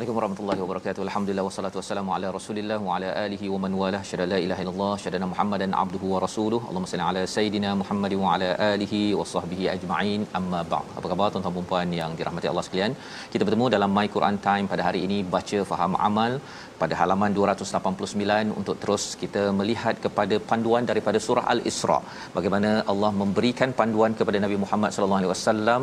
Assalamualaikum 0.00 0.20
warahmatullahi 0.20 0.60
wabarakatuh. 0.64 1.02
Alhamdulillah 1.06 1.44
wassalatu 1.46 1.76
wassalamu 1.78 2.10
ala 2.16 2.28
Rasulillah 2.36 2.78
wa 2.86 2.92
ala 2.96 3.08
alihi 3.22 3.50
wa 3.54 3.58
man 3.64 3.72
walah. 3.80 4.00
Syada 4.10 4.26
la 4.32 4.38
ilaha 4.44 4.62
illallah, 4.64 4.92
syada 5.02 5.28
Muhammadan 5.32 5.76
abduhu 5.82 6.06
wa 6.12 6.20
rasuluhu. 6.24 6.62
Allahumma 6.68 6.90
salli 6.92 7.04
ala 7.08 7.22
sayidina 7.34 7.70
Muhammad 7.80 8.12
wa 8.22 8.30
ala 8.36 8.48
alihi 8.68 9.00
wa 9.18 9.26
sahbihi 9.32 9.66
ajma'in. 9.74 10.22
Amma 10.40 10.60
ba'd. 10.72 10.88
Apa 10.96 11.06
khabar 11.12 11.28
tuan-tuan 11.34 11.56
dan 11.58 11.68
puan 11.72 11.92
yang 12.00 12.16
dirahmati 12.20 12.48
Allah 12.52 12.64
sekalian? 12.68 12.94
Kita 13.34 13.42
bertemu 13.48 13.68
dalam 13.76 13.92
My 13.98 14.06
Quran 14.16 14.38
Time 14.48 14.72
pada 14.72 14.84
hari 14.88 15.02
ini 15.08 15.20
baca 15.36 15.60
faham 15.72 16.00
amal 16.08 16.40
pada 16.82 16.94
halaman 17.00 17.30
289 17.38 18.56
untuk 18.60 18.76
terus 18.82 19.04
kita 19.22 19.42
melihat 19.58 19.94
kepada 20.04 20.36
panduan 20.50 20.84
daripada 20.90 21.18
surah 21.26 21.44
Al-Isra. 21.54 21.98
Bagaimana 22.36 22.70
Allah 22.92 23.10
memberikan 23.22 23.70
panduan 23.80 24.14
kepada 24.20 24.38
Nabi 24.44 24.56
Muhammad 24.64 24.90
sallallahu 24.94 25.20
alaihi 25.22 25.32
wasallam, 25.34 25.82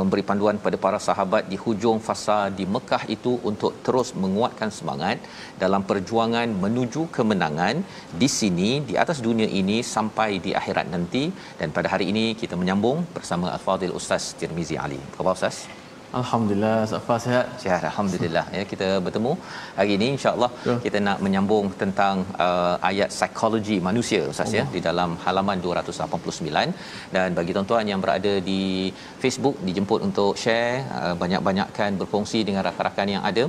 memberi 0.00 0.24
panduan 0.30 0.56
kepada 0.60 0.78
para 0.84 1.00
sahabat 1.08 1.44
di 1.52 1.58
hujung 1.64 1.98
fasa 2.08 2.38
di 2.58 2.66
Mekah 2.76 3.02
itu 3.16 3.32
untuk 3.42 3.55
terus 3.86 4.08
menguatkan 4.22 4.70
semangat 4.78 5.18
dalam 5.62 5.82
perjuangan 5.90 6.48
menuju 6.64 7.02
kemenangan 7.16 7.80
di 8.22 8.28
sini 8.38 8.70
di 8.90 8.96
atas 9.04 9.20
dunia 9.28 9.48
ini 9.62 9.78
sampai 9.94 10.30
di 10.46 10.52
akhirat 10.60 10.86
nanti 10.94 11.24
dan 11.60 11.70
pada 11.78 11.90
hari 11.94 12.06
ini 12.12 12.26
kita 12.42 12.54
menyambung 12.60 13.00
bersama 13.16 13.48
Al-Fadil 13.56 13.96
Ustaz 14.00 14.36
Tirmizi 14.38 14.78
Ali. 14.86 15.00
Apa 15.00 15.16
khabar 15.18 15.36
Ustaz? 15.40 15.85
Alhamdulillah, 16.20 16.86
Safa 16.90 17.14
sihat. 17.24 17.46
Sihat 17.62 17.82
alhamdulillah. 17.90 18.44
Ya 18.58 18.62
kita 18.72 18.88
bertemu 19.06 19.32
hari 19.78 19.90
ini 19.98 20.06
insyaallah 20.16 20.50
Ya. 20.68 20.74
kita 20.84 20.98
nak 21.06 21.18
menyambung 21.24 21.66
tentang 21.82 22.22
uh, 22.44 22.74
ayat 22.90 23.10
psikologi 23.16 23.76
manusia 23.88 24.20
ustaz 24.32 24.52
ya 24.58 24.64
di 24.74 24.80
dalam 24.88 25.18
halaman 25.24 25.58
289 25.64 27.14
dan 27.14 27.28
bagi 27.38 27.52
tuan-tuan 27.56 27.86
yang 27.92 28.00
berada 28.04 28.32
di 28.50 28.62
Facebook 29.22 29.56
dijemput 29.68 30.00
untuk 30.08 30.32
share 30.42 30.86
uh, 31.00 31.14
banyak-banyakkan 31.22 31.98
berkongsi 32.02 32.40
dengan 32.48 32.62
rakan-rakan 32.68 33.08
yang 33.14 33.24
ada. 33.30 33.44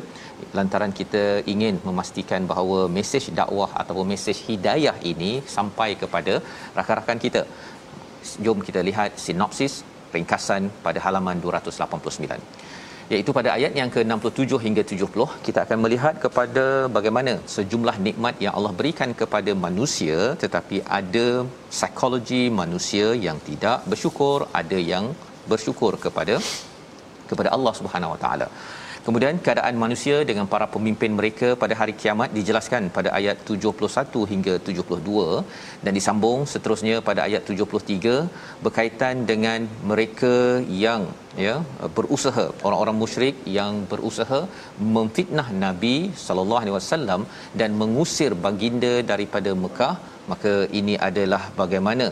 Lantaran 0.57 0.91
kita 1.01 1.24
ingin 1.53 1.78
memastikan 1.88 2.50
bahawa 2.51 2.79
mesej 2.97 3.28
dakwah 3.41 3.69
ataupun 3.81 4.07
mesej 4.13 4.38
hidayah 4.50 4.97
ini 5.12 5.31
sampai 5.57 5.89
kepada 6.01 6.41
rakan-rakan 6.79 7.22
kita. 7.28 7.44
Jom 8.44 8.59
kita 8.69 8.81
lihat 8.89 9.13
sinopsis 9.25 9.85
ringkasan 10.18 10.64
pada 10.86 11.02
halaman 11.06 11.38
289 11.46 12.68
iaitu 13.16 13.32
pada 13.38 13.50
ayat 13.58 13.74
yang 13.80 13.90
ke-67 13.96 14.52
hingga 14.66 14.84
70 14.92 15.28
kita 15.46 15.60
akan 15.66 15.78
melihat 15.84 16.16
kepada 16.24 16.64
bagaimana 16.96 17.34
sejumlah 17.56 17.96
nikmat 18.08 18.36
yang 18.46 18.54
Allah 18.58 18.74
berikan 18.80 19.12
kepada 19.22 19.52
manusia 19.66 20.18
tetapi 20.44 20.80
ada 21.00 21.28
psikologi 21.76 22.44
manusia 22.62 23.08
yang 23.28 23.40
tidak 23.50 23.88
bersyukur 23.92 24.38
ada 24.62 24.80
yang 24.92 25.08
bersyukur 25.54 25.94
kepada 26.06 26.36
kepada 27.30 27.50
Allah 27.56 27.74
Subhanahu 27.80 28.14
Wa 28.16 28.20
Taala 28.26 28.50
Kemudian 29.07 29.35
keadaan 29.44 29.75
manusia 29.84 30.16
dengan 30.29 30.45
para 30.53 30.66
pemimpin 30.73 31.12
mereka 31.19 31.50
pada 31.62 31.73
hari 31.81 31.94
kiamat 32.00 32.29
dijelaskan 32.38 32.90
pada 32.95 33.09
ayat 33.19 33.38
71 33.53 34.23
hingga 34.31 34.53
72 34.69 35.84
dan 35.84 35.91
disambung 35.97 36.41
seterusnya 36.53 36.95
pada 37.09 37.22
ayat 37.28 37.44
73 37.53 38.18
berkaitan 38.66 39.23
dengan 39.29 39.69
mereka 39.91 40.34
yang 40.85 41.03
ya 41.45 41.56
berusaha 41.97 42.45
orang-orang 42.68 42.97
musyrik 43.03 43.38
yang 43.59 43.73
berusaha 43.94 44.41
memfitnah 44.97 45.47
Nabi 45.66 45.95
sallallahu 46.25 46.62
alaihi 46.63 46.78
wasallam 46.79 47.24
dan 47.62 47.79
mengusir 47.84 48.34
baginda 48.47 48.94
daripada 49.13 49.53
Mekah. 49.63 49.95
Maka 50.31 50.53
ini 50.79 50.95
adalah 51.07 51.44
bagaimana 51.59 52.06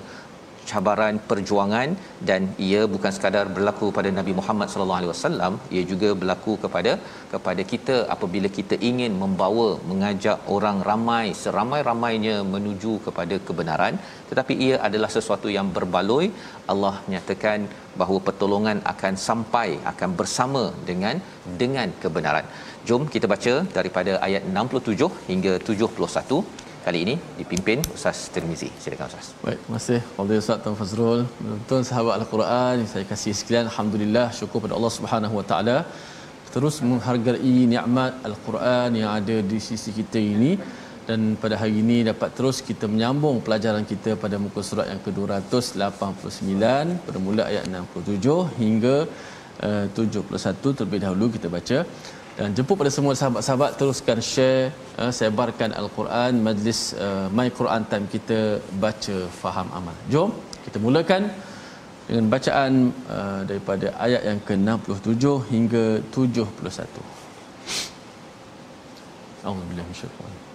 cabaran 0.70 1.16
perjuangan 1.30 1.90
dan 2.30 2.42
ia 2.68 2.82
bukan 2.96 3.12
sekadar 3.18 3.46
berlaku 3.56 3.88
pada 3.98 4.10
Nabi 4.20 4.34
Muhammad 4.40 4.68
sallallahu 4.74 5.00
alaihi 5.00 5.12
wasallam 5.14 5.54
ia 5.76 5.84
juga 5.92 6.10
berlaku 6.22 6.54
kepada 6.64 6.94
kepada 7.34 7.64
kita 7.72 7.96
apabila 8.16 8.50
kita 8.58 8.76
ingin 8.90 9.14
membawa 9.24 9.68
mengajak 9.92 10.38
orang 10.56 10.78
ramai 10.90 11.26
seramai-ramainya 11.44 12.36
menuju 12.54 12.94
kepada 13.08 13.38
kebenaran. 13.48 13.96
Tetapi 14.30 14.54
ia 14.68 14.76
adalah 14.88 15.10
sesuatu 15.16 15.50
yang 15.58 15.68
berbaloi. 15.78 16.28
Allah 16.74 16.96
nyatakan 17.14 17.60
bahawa 18.00 18.20
pertolongan 18.28 18.78
akan 18.94 19.14
sampai 19.28 19.68
akan 19.92 20.12
bersama 20.20 20.64
dengan 20.90 21.18
dengan 21.62 21.90
kebenaran. 22.04 22.48
Jom 22.88 23.04
kita 23.14 23.28
baca 23.34 23.54
daripada 23.78 24.14
ayat 24.28 24.44
67 24.58 25.12
hingga 25.32 25.54
71 25.72 26.65
kali 26.86 27.00
ini 27.06 27.16
dipimpin 27.40 27.80
Ustaz 27.96 28.18
Tirmizi. 28.34 28.70
Silakan 28.82 29.08
Ustaz. 29.12 29.28
Baik, 29.46 29.60
terima 29.62 29.78
kasih 29.80 30.00
Fadil 30.16 30.42
Ustaz 30.44 30.58
Tuan 30.64 30.76
Fazrul. 30.82 31.22
Tuan 31.70 31.84
sahabat 31.90 32.14
Al-Quran 32.20 32.74
yang 32.82 32.90
saya 32.94 33.06
kasih 33.12 33.34
sekalian, 33.40 33.66
alhamdulillah 33.72 34.28
syukur 34.40 34.60
pada 34.66 34.74
Allah 34.78 34.94
Subhanahu 34.98 35.36
Wa 35.40 35.46
Taala 35.52 35.78
terus 36.56 36.76
menghargai 36.90 37.56
nikmat 37.74 38.12
Al-Quran 38.28 38.90
yang 39.02 39.10
ada 39.20 39.38
di 39.52 39.58
sisi 39.68 39.92
kita 40.00 40.20
ini 40.34 40.52
dan 41.08 41.22
pada 41.42 41.56
hari 41.62 41.74
ini 41.84 41.98
dapat 42.10 42.30
terus 42.38 42.58
kita 42.70 42.86
menyambung 42.94 43.38
pelajaran 43.46 43.84
kita 43.92 44.12
pada 44.24 44.38
muka 44.44 44.62
surat 44.70 44.88
yang 44.92 45.02
ke-289 45.06 46.64
pada 47.08 47.20
mula 47.26 47.44
ayat 47.52 47.66
67 47.68 48.62
hingga 48.62 48.96
uh, 49.68 49.86
71 49.98 50.78
terlebih 50.78 51.02
dahulu 51.06 51.28
kita 51.36 51.50
baca 51.58 51.78
dan 52.36 52.52
jemput 52.58 52.76
pada 52.80 52.92
semua 52.92 53.14
sahabat-sahabat 53.20 53.72
teruskan 53.80 54.20
share 54.20 54.76
uh, 55.00 55.12
sebarkan 55.18 55.72
al-Quran 55.82 56.44
majlis 56.48 56.80
uh, 57.06 57.28
my 57.38 57.48
Quran 57.60 57.82
time 57.92 58.08
kita 58.16 58.40
baca 58.86 59.18
faham 59.42 59.68
amal. 59.80 59.96
Jom 60.12 60.36
kita 60.66 60.78
mulakan 60.86 61.32
dengan 62.08 62.26
bacaan 62.34 62.74
uh, 63.18 63.42
daripada 63.50 63.88
ayat 64.06 64.22
yang 64.30 64.40
ke-67 64.48 65.26
hingga 65.54 65.86
71. 66.12 66.28
Auzubillahi 69.46 69.88
minasyaitanir 69.88 70.55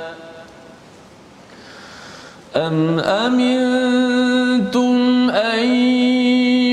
أم 2.55 2.99
أمنتم 2.99 4.49
أن 5.29 5.65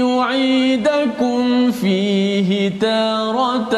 يعيدكم 0.02 1.70
فيه 1.70 2.72
تارة 2.80 3.74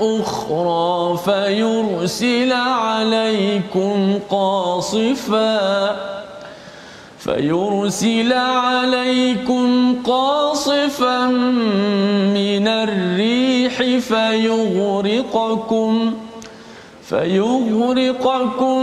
أخرى 0.00 1.18
فيرسل 1.24 2.52
عليكم 2.52 4.18
قاصفاً 4.30 6.18
فيرسل 7.28 8.32
عليكم 8.32 9.94
قاصفا 10.04 11.26
من 12.34 12.68
الريح 12.68 13.98
فيغرقكم 13.98 15.52
فيغرقكم 17.08 18.82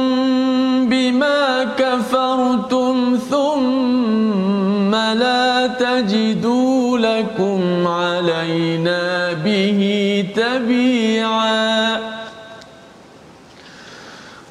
بما 0.96 1.76
كفرتم 1.78 3.20
ثم 3.32 4.96
لا 4.96 5.68
تجدوا 5.68 6.98
لكم 6.98 7.88
علينا 7.88 9.34
به 9.34 9.80
تبيعا. 10.36 12.00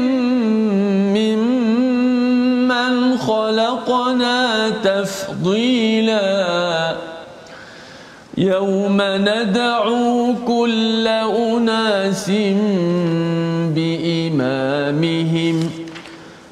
ممن 1.16 3.18
خلقنا 3.18 4.68
تفضيلا 4.70 5.77
يوم 8.48 8.98
ندعو 9.02 10.34
كل 10.46 11.06
أناس 11.08 12.30
بإمامهم 13.76 15.56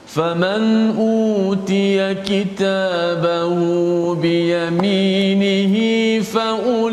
فمن 0.06 0.62
أوتي 0.98 2.14
كتابه 2.14 3.54
بيمينه 4.14 5.75
فأولئك 6.22 6.87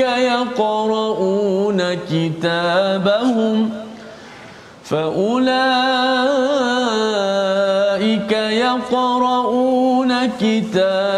يقرؤون 0.00 1.80
كتابهم 2.10 3.70
فأولئك 4.84 5.40
يقرؤون 8.32 10.12
كتابهم. 10.40 11.09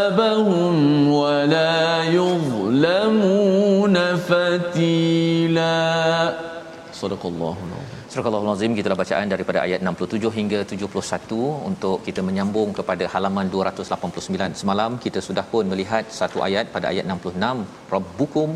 Sadaqallahul 7.12 7.73
azim. 7.79 7.99
Sadaqallahul 8.12 8.50
azim 8.53 8.73
kita 8.79 8.97
bacaan 9.00 9.26
daripada 9.32 9.59
ayat 9.64 9.81
67 9.88 10.31
hingga 10.38 10.61
71 10.73 11.41
untuk 11.70 11.97
kita 12.06 12.20
menyambung 12.29 12.70
kepada 12.79 13.05
halaman 13.14 13.47
289. 13.55 14.61
Semalam 14.61 14.93
kita 15.05 15.20
sudah 15.29 15.44
pun 15.53 15.64
melihat 15.73 16.05
satu 16.20 16.41
ayat 16.49 16.67
pada 16.75 16.87
ayat 16.93 17.05
66 17.17 17.93
Rabbukum 17.94 18.50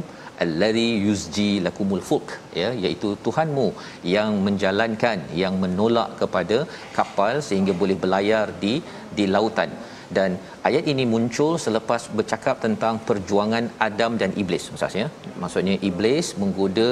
allazi 0.44 0.88
yuzji 1.06 1.50
lakumul 1.66 2.04
fulk 2.08 2.30
ya 2.60 2.70
iaitu 2.84 3.10
Tuhanmu 3.26 3.66
yang 4.14 4.32
menjalankan 4.46 5.18
yang 5.42 5.54
menolak 5.64 6.10
kepada 6.22 6.58
kapal 6.98 7.34
sehingga 7.48 7.74
boleh 7.82 7.96
berlayar 8.04 8.46
di 8.64 8.74
di 9.18 9.26
lautan 9.34 9.70
dan 10.16 10.30
ayat 10.68 10.84
ini 10.92 11.04
muncul 11.12 11.52
selepas 11.64 12.02
bercakap 12.18 12.56
tentang 12.64 12.94
perjuangan 13.08 13.64
Adam 13.86 14.12
dan 14.22 14.30
iblis 14.42 14.64
ustaz 14.76 14.96
ya. 15.00 15.08
Maksudnya 15.42 15.74
iblis 15.88 16.28
menggoda 16.40 16.90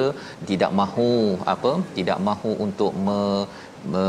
tidak 0.50 0.72
mahu 0.80 1.12
apa 1.54 1.72
tidak 1.98 2.18
mahu 2.28 2.52
untuk 2.66 2.92
me, 3.06 3.18
me, 3.92 4.04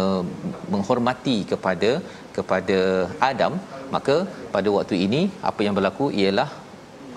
menghormati 0.74 1.38
kepada 1.54 1.92
kepada 2.38 2.80
Adam. 3.32 3.56
Maka 3.96 4.16
pada 4.56 4.70
waktu 4.78 4.96
ini 5.08 5.22
apa 5.50 5.62
yang 5.66 5.76
berlaku 5.80 6.08
ialah 6.22 6.50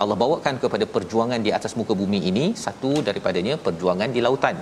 Allah 0.03 0.17
bawakan 0.23 0.57
kepada 0.63 0.85
perjuangan 0.95 1.41
di 1.47 1.51
atas 1.59 1.73
muka 1.79 1.93
bumi 2.01 2.21
ini 2.31 2.45
satu 2.65 2.91
daripadanya 3.09 3.55
perjuangan 3.67 4.11
di 4.17 4.21
lautan 4.27 4.57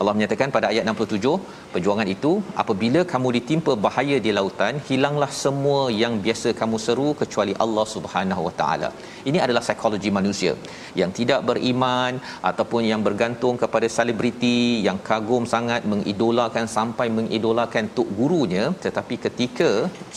Allah 0.00 0.12
menyatakan 0.16 0.48
pada 0.56 0.66
ayat 0.72 0.84
67 0.92 1.32
perjuangan 1.74 2.08
itu 2.14 2.32
apabila 2.62 3.00
kamu 3.12 3.28
ditimpa 3.36 3.72
bahaya 3.86 4.16
di 4.26 4.30
lautan 4.38 4.76
hilanglah 4.88 5.30
semua 5.42 5.80
yang 6.02 6.14
biasa 6.26 6.50
kamu 6.60 6.76
seru 6.86 7.08
kecuali 7.22 7.54
Allah 7.64 7.86
Subhanahu 7.94 8.44
Wa 8.48 8.54
Taala. 8.60 8.90
Ini 9.30 9.38
adalah 9.46 9.62
psikologi 9.66 10.12
manusia 10.18 10.52
yang 11.00 11.10
tidak 11.18 11.40
beriman 11.50 12.12
ataupun 12.50 12.82
yang 12.90 13.02
bergantung 13.08 13.56
kepada 13.62 13.88
selebriti 13.96 14.58
yang 14.86 15.00
kagum 15.10 15.44
sangat 15.54 15.82
mengidolakan 15.92 16.66
sampai 16.76 17.08
mengidolakan 17.18 17.86
tok 17.98 18.10
gurunya 18.20 18.64
tetapi 18.86 19.16
ketika 19.26 19.70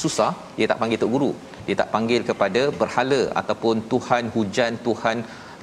susah 0.03 0.31
dia 0.57 0.69
tak 0.71 0.81
panggil 0.83 1.01
tok 1.03 1.13
guru. 1.17 1.31
Dia 1.67 1.75
tak 1.81 1.89
panggil 1.93 2.21
kepada 2.29 2.61
berhala 2.81 3.21
ataupun 3.41 3.75
tuhan 3.91 4.25
hujan 4.35 4.73
tuhan 4.87 5.17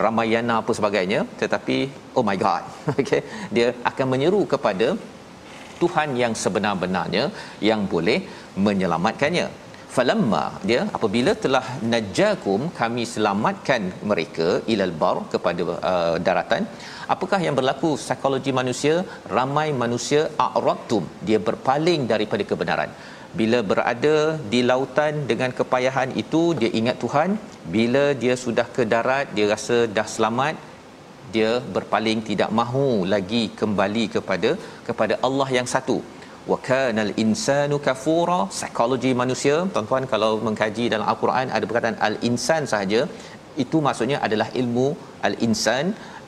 Ramayana 0.05 0.55
apa 0.63 0.73
sebagainya 0.79 1.21
tetapi 1.43 1.77
oh 2.19 2.25
my 2.29 2.37
god 2.45 2.63
okey 3.01 3.23
dia 3.57 3.69
akan 3.91 4.07
menyeru 4.15 4.43
kepada 4.55 4.89
Tuhan 5.83 6.11
yang 6.23 6.35
sebenar-benarnya 6.43 7.25
yang 7.71 7.83
boleh 7.95 8.19
menyelamatkannya. 8.67 9.47
Falamma 9.95 10.45
dia 10.69 10.83
apabila 10.97 11.33
telah 11.45 11.65
najakum 11.93 12.61
kami 12.79 13.03
selamatkan 13.15 13.83
mereka 14.11 14.47
ilal 14.73 14.95
bar 15.01 15.17
kepada 15.33 15.63
uh, 15.93 16.17
daratan. 16.27 16.65
Apakah 17.15 17.41
yang 17.47 17.57
berlaku 17.59 17.91
psikologi 18.05 18.53
manusia? 18.61 18.95
Ramai 19.37 19.69
manusia 19.83 20.21
a'radtum 20.47 21.05
dia 21.29 21.41
berpaling 21.49 22.03
daripada 22.13 22.47
kebenaran 22.53 22.93
bila 23.41 23.59
berada 23.71 24.17
di 24.53 24.61
lautan 24.71 25.15
dengan 25.31 25.51
kepayahan 25.59 26.11
itu 26.23 26.43
dia 26.61 26.71
ingat 26.81 26.97
Tuhan. 27.05 27.31
Bila 27.75 28.05
dia 28.23 28.35
sudah 28.45 28.67
ke 28.77 28.85
darat 28.93 29.27
dia 29.37 29.47
rasa 29.53 29.79
dah 29.97 30.07
selamat 30.15 30.57
dia 31.35 31.51
berpaling 31.77 32.21
tidak 32.29 32.51
mahu 32.61 32.89
lagi 33.13 33.45
kembali 33.61 34.05
kepada 34.17 34.51
kepada 34.89 35.17
Allah 35.29 35.49
yang 35.59 35.69
satu. 35.75 35.99
Wa 36.51 36.59
kanal 36.69 37.13
insanu 37.25 37.79
kafura 37.89 38.41
psikologi 38.57 39.13
manusia. 39.23 39.57
Tuan-tuan 39.75 40.07
kalau 40.13 40.33
mengkaji 40.47 40.87
dalam 40.95 41.07
al-Quran 41.13 41.55
ada 41.57 41.65
perkataan 41.71 41.99
al-insan 42.09 42.65
sahaja. 42.75 43.03
Itu 43.65 43.79
maksudnya 43.87 44.19
adalah 44.27 44.49
ilmu 44.61 44.87
al-insan 45.29 45.87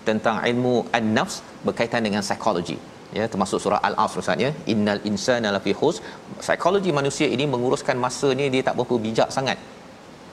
tentang 0.08 0.36
ilmu 0.50 0.74
an-nafs 0.98 1.36
berkaitan 1.66 2.02
dengan 2.06 2.22
psikologi 2.28 2.76
ya 3.18 3.24
termasuk 3.32 3.58
surah 3.64 3.80
al-asr 3.88 4.20
ya. 4.44 4.50
Innal 4.72 5.00
insana 5.10 5.48
lafi 5.56 5.72
khus 5.80 5.96
psikologi 6.42 6.92
manusia 6.98 7.28
ini 7.36 7.46
menguruskan 7.54 7.98
masa 8.06 8.30
ni 8.40 8.46
dia 8.54 8.62
tak 8.68 8.76
berapa 8.80 8.96
bijak 9.06 9.30
sangat. 9.36 9.58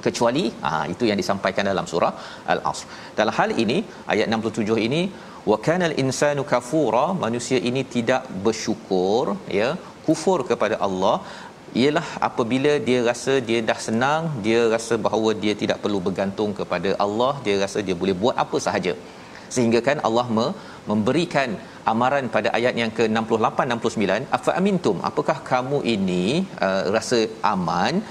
Kecuali 0.05 0.43
ah 0.69 0.83
itu 0.93 1.03
yang 1.09 1.19
disampaikan 1.21 1.65
dalam 1.71 1.85
surah 1.91 2.13
al-asr 2.53 2.87
dalam 3.19 3.33
hal 3.39 3.49
ini 3.63 3.77
ayat 4.13 4.27
67 4.37 4.87
ini 4.87 5.01
wa 5.51 5.57
kanal 5.67 5.93
insanu 6.03 6.43
kafura 6.53 7.05
manusia 7.25 7.59
ini 7.69 7.81
tidak 7.95 8.23
bersyukur 8.47 9.25
ya 9.59 9.69
kufur 10.07 10.39
kepada 10.51 10.77
Allah. 10.87 11.17
Ialah 11.81 12.07
apabila 12.27 12.71
dia 12.87 12.99
rasa 13.09 13.33
dia 13.49 13.59
dah 13.67 13.77
senang 13.87 14.23
dia 14.45 14.61
rasa 14.73 14.93
bahawa 15.05 15.29
dia 15.43 15.53
tidak 15.61 15.77
perlu 15.83 15.99
bergantung 16.07 16.51
kepada 16.57 16.89
Allah 17.05 17.33
dia 17.45 17.55
rasa 17.63 17.79
dia 17.87 17.95
boleh 18.01 18.15
buat 18.23 18.35
apa 18.43 18.57
sahaja. 18.65 18.93
Sehingga 19.55 19.79
kan 19.87 19.97
Allah 20.07 20.25
me- 20.37 20.55
memberikan 20.89 21.49
amaran 21.91 22.25
pada 22.35 22.49
ayat 22.57 22.73
yang 22.81 22.91
ke-68 22.97 23.59
69 23.73 24.35
afa 24.37 24.51
amintum 24.59 24.97
apakah 25.09 25.37
kamu 25.51 25.77
ini 25.95 26.25
uh, 26.67 26.83
rasa 26.95 27.19
aman? 27.53 28.01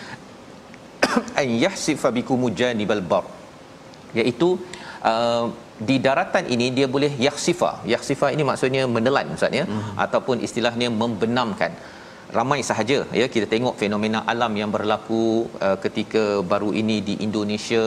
An 1.41 1.49
yahsifa 1.65 2.11
bikum 2.19 2.43
janibal 2.61 3.03
bar. 3.13 3.25
Iaitu 4.19 4.49
uh, 5.11 5.47
di 5.89 5.97
daratan 6.07 6.45
ini 6.55 6.67
dia 6.77 6.87
boleh 6.95 7.13
yakhsifa. 7.27 7.71
Yakhsifa 7.93 8.29
ini 8.35 8.45
maksudnya 8.51 8.83
menelan 8.97 9.27
maksudnya 9.33 9.65
hmm. 9.71 9.95
ataupun 10.05 10.39
istilahnya 10.47 10.89
membenamkan 11.03 11.73
ramai 12.39 12.59
sahaja 12.69 12.99
ya 13.21 13.27
kita 13.35 13.47
tengok 13.53 13.79
fenomena 13.83 14.19
alam 14.33 14.53
yang 14.61 14.71
berlaku 14.77 15.23
uh, 15.67 15.77
ketika 15.85 16.25
baru 16.53 16.71
ini 16.81 16.97
di 17.09 17.15
Indonesia 17.27 17.85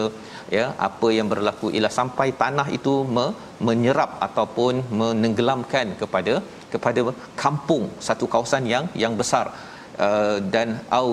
ya 0.57 0.65
apa 0.87 1.07
yang 1.17 1.27
berlaku 1.33 1.67
ialah 1.75 1.93
sampai 1.99 2.27
tanah 2.41 2.67
itu 2.77 2.93
me, 3.15 3.25
menyerap 3.67 4.11
ataupun 4.27 4.83
menenggelamkan 5.01 5.87
kepada 6.01 6.35
kepada 6.73 7.01
kampung 7.43 7.85
satu 8.07 8.27
kawasan 8.33 8.65
yang 8.73 8.85
yang 9.03 9.15
besar. 9.21 9.47
Uh, 10.05 10.37
dan 10.53 10.69
au 10.99 11.09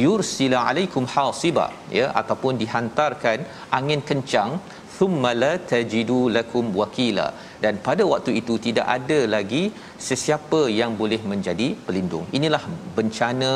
yursila 0.00 0.58
alaikum 0.68 1.04
hasiba 1.14 1.66
ya 1.98 2.06
ataupun 2.20 2.54
dihantarkan 2.62 3.38
angin 3.78 4.00
kencang 4.08 4.50
thumma 4.98 5.30
la 5.42 5.52
tajidu 5.70 6.20
lakum 6.36 6.66
wakila. 6.80 7.26
Dan 7.64 7.74
pada 7.86 8.04
waktu 8.12 8.30
itu 8.40 8.54
tidak 8.66 8.86
ada 8.96 9.18
lagi 9.34 9.62
sesiapa 10.08 10.60
yang 10.80 10.92
boleh 11.00 11.20
menjadi 11.32 11.68
pelindung. 11.86 12.26
Inilah 12.38 12.62
bencana 12.96 13.54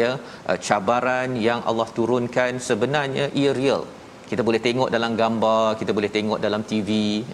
ya 0.00 0.10
uh, 0.50 0.58
cabaran 0.68 1.32
yang 1.48 1.62
Allah 1.70 1.88
turunkan. 1.98 2.52
Sebenarnya 2.68 3.26
ia 3.42 3.52
real. 3.60 3.84
Kita 4.30 4.42
boleh 4.46 4.60
tengok 4.66 4.88
dalam 4.94 5.12
gambar 5.20 5.64
kita 5.80 5.92
boleh 5.98 6.10
tengok 6.16 6.38
dalam 6.46 6.62
TV 6.70 6.90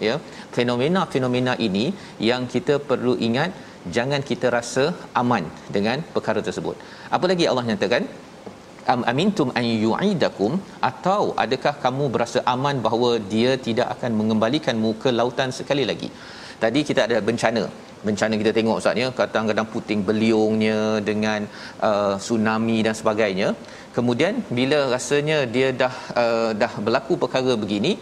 ya. 0.07 0.15
Fenomena-fenomena 0.57 1.53
ini 1.67 1.85
yang 2.29 2.43
kita 2.55 2.75
perlu 2.89 3.13
ingat 3.27 3.51
jangan 3.95 4.21
kita 4.29 4.47
rasa 4.57 4.83
aman 5.21 5.45
dengan 5.75 5.97
perkara 6.15 6.41
tersebut. 6.47 6.75
Apa 7.15 7.25
lagi 7.31 7.47
Allah 7.51 7.65
nyatakan 7.69 8.03
am 8.93 9.01
amintum 9.11 9.49
an 9.59 9.65
yu'idakum 9.85 10.53
atau 10.89 11.21
adakah 11.43 11.73
kamu 11.85 12.05
berasa 12.15 12.39
aman 12.53 12.77
bahawa 12.85 13.09
dia 13.33 13.51
tidak 13.67 13.87
akan 13.95 14.11
mengembalikanmu 14.19 14.91
ke 15.03 15.11
lautan 15.19 15.51
sekali 15.59 15.85
lagi? 15.91 16.09
Tadi 16.63 16.81
kita 16.89 17.01
ada 17.07 17.19
bencana. 17.29 17.63
Bencana 18.07 18.33
kita 18.41 18.51
tengok 18.57 18.79
ustaznya 18.81 19.07
kadang-kadang 19.19 19.67
puting 19.73 20.01
beliungnya 20.07 20.79
dengan 21.09 21.41
uh, 21.89 22.15
tsunami 22.25 22.77
dan 22.85 22.95
sebagainya. 23.01 23.49
Kemudian 23.95 24.33
bila 24.57 24.79
rasanya 24.95 25.37
dia 25.55 25.69
dah 25.81 25.95
uh, 26.23 26.51
dah 26.61 26.73
berlaku 26.85 27.15
perkara 27.23 27.55
begini 27.63 27.93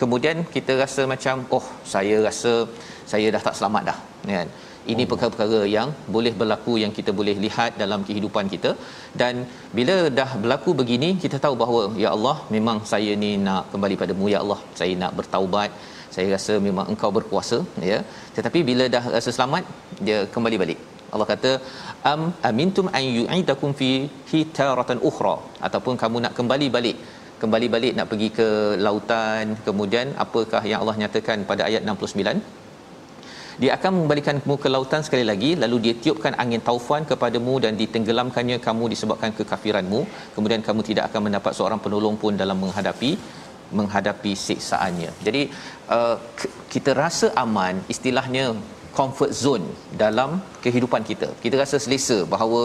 kemudian 0.00 0.36
kita 0.54 0.72
rasa 0.82 1.02
macam 1.12 1.36
oh 1.56 1.66
saya 1.92 2.16
rasa 2.26 2.52
saya 3.12 3.28
dah 3.34 3.42
tak 3.46 3.56
selamat 3.58 3.82
dah 3.90 3.98
kan 4.30 4.48
ini 4.92 5.04
perkara-perkara 5.10 5.60
yang 5.76 5.88
boleh 6.14 6.32
berlaku 6.40 6.72
yang 6.82 6.92
kita 6.98 7.10
boleh 7.18 7.34
lihat 7.44 7.70
dalam 7.82 8.00
kehidupan 8.08 8.44
kita. 8.54 8.70
Dan 9.20 9.34
bila 9.78 9.96
dah 10.18 10.30
berlaku 10.42 10.72
begini 10.80 11.10
kita 11.24 11.36
tahu 11.44 11.54
bahawa 11.62 11.82
ya 12.04 12.10
Allah 12.16 12.36
memang 12.56 12.78
saya 12.92 13.14
ni 13.22 13.30
nak 13.46 13.64
kembali 13.72 13.96
padamu. 14.02 14.26
Ya 14.34 14.40
Allah 14.44 14.60
saya 14.80 14.94
nak 15.02 15.14
bertaubat. 15.20 15.72
Saya 16.14 16.28
rasa 16.36 16.54
memang 16.68 16.86
engkau 16.92 17.10
berkuasa. 17.16 17.58
Ya. 17.90 17.98
Tetapi 18.36 18.60
bila 18.70 18.84
dah 18.94 19.04
rasa 19.16 19.30
selamat 19.36 19.64
dia 20.06 20.18
kembali 20.36 20.58
balik. 20.62 20.80
Allah 21.12 21.26
kata 21.32 21.50
am 22.12 22.22
amintum 22.50 22.86
an 22.98 23.04
yu'idakum 23.18 23.70
fi 23.80 23.90
hitaratan 24.32 25.00
ukhra. 25.10 25.36
Ataupun 25.68 25.96
kamu 26.02 26.18
nak 26.26 26.34
kembali 26.38 26.68
balik. 26.78 26.98
Kembali 27.42 27.66
balik 27.74 27.92
nak 27.98 28.08
pergi 28.12 28.28
ke 28.38 28.48
lautan. 28.86 29.44
Kemudian 29.66 30.08
apakah 30.24 30.62
yang 30.70 30.80
Allah 30.82 30.96
nyatakan 31.02 31.44
pada 31.50 31.64
ayat 31.68 31.84
69 31.92 32.67
dia 33.62 33.70
akan 33.76 33.90
mengembalikanmu 33.94 34.54
ke 34.62 34.68
lautan 34.74 35.02
sekali 35.06 35.24
lagi 35.30 35.48
lalu 35.62 35.76
dia 35.84 35.94
tiupkan 36.04 36.34
angin 36.42 36.62
taufan 36.68 37.02
kepadamu 37.10 37.54
dan 37.64 37.72
ditenggelamkannya 37.80 38.58
kamu 38.66 38.84
disebabkan 38.92 39.30
kekafiranmu. 39.38 40.00
Kemudian 40.34 40.62
kamu 40.68 40.80
tidak 40.88 41.04
akan 41.10 41.22
mendapat 41.26 41.52
seorang 41.58 41.80
penolong 41.84 42.16
pun 42.22 42.38
dalam 42.42 42.58
menghadapi 42.64 43.10
menghadapi 43.78 44.32
siksaannya. 44.46 45.10
Jadi 45.26 45.42
uh, 45.96 46.16
kita 46.72 46.94
rasa 47.02 47.26
aman 47.42 47.82
istilahnya 47.94 48.46
comfort 48.98 49.32
zone 49.42 49.66
dalam 50.02 50.30
kehidupan 50.64 51.02
kita. 51.10 51.28
Kita 51.42 51.56
rasa 51.62 51.76
selesa 51.82 52.18
bahawa 52.32 52.62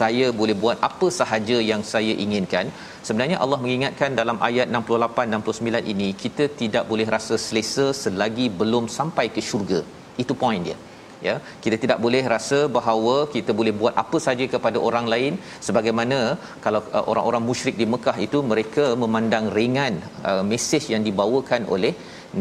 saya 0.00 0.26
boleh 0.40 0.56
buat 0.62 0.80
apa 0.88 1.06
sahaja 1.20 1.60
yang 1.70 1.84
saya 1.92 2.16
inginkan. 2.24 2.66
Sebenarnya 3.06 3.36
Allah 3.44 3.60
mengingatkan 3.64 4.16
dalam 4.20 4.40
ayat 4.48 4.68
68 4.72 5.36
69 5.36 5.92
ini 5.92 6.10
kita 6.24 6.46
tidak 6.60 6.86
boleh 6.90 7.08
rasa 7.16 7.36
selesa 7.46 7.88
selagi 8.04 8.48
belum 8.60 8.86
sampai 8.98 9.28
ke 9.36 9.42
syurga 9.50 9.80
itu 10.24 10.34
point 10.44 10.64
dia. 10.68 10.78
Ya 11.26 11.34
kita 11.64 11.76
tidak 11.82 11.98
boleh 12.04 12.22
rasa 12.32 12.58
bahawa 12.76 13.14
kita 13.34 13.52
boleh 13.58 13.72
buat 13.80 13.94
apa 14.02 14.18
saja 14.26 14.44
kepada 14.52 14.78
orang 14.88 15.06
lain 15.12 15.34
sebagaimana 15.66 16.18
kalau 16.64 16.80
uh, 16.96 17.04
orang-orang 17.12 17.42
musyrik 17.48 17.76
di 17.80 17.86
Mekah 17.94 18.16
itu 18.26 18.38
mereka 18.52 18.84
memandang 19.02 19.46
ringan 19.58 19.96
uh, 20.30 20.42
mesej 20.52 20.86
yang 20.94 21.04
dibawakan 21.08 21.68
oleh 21.74 21.92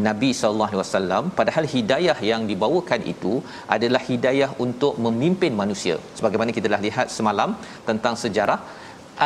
Nabi 0.07 0.29
sallallahu 0.39 0.71
alaihi 0.71 0.83
wasallam. 0.83 1.23
Padahal 1.39 1.65
hidayah 1.75 2.17
yang 2.31 2.43
dibawakan 2.51 3.03
itu 3.13 3.33
adalah 3.75 4.01
hidayah 4.09 4.49
untuk 4.65 4.95
memimpin 5.05 5.53
manusia. 5.61 5.95
Sebagaimana 6.19 6.53
kita 6.57 6.69
dah 6.73 6.81
lihat 6.87 7.07
semalam 7.17 7.51
tentang 7.89 8.15
sejarah 8.23 8.59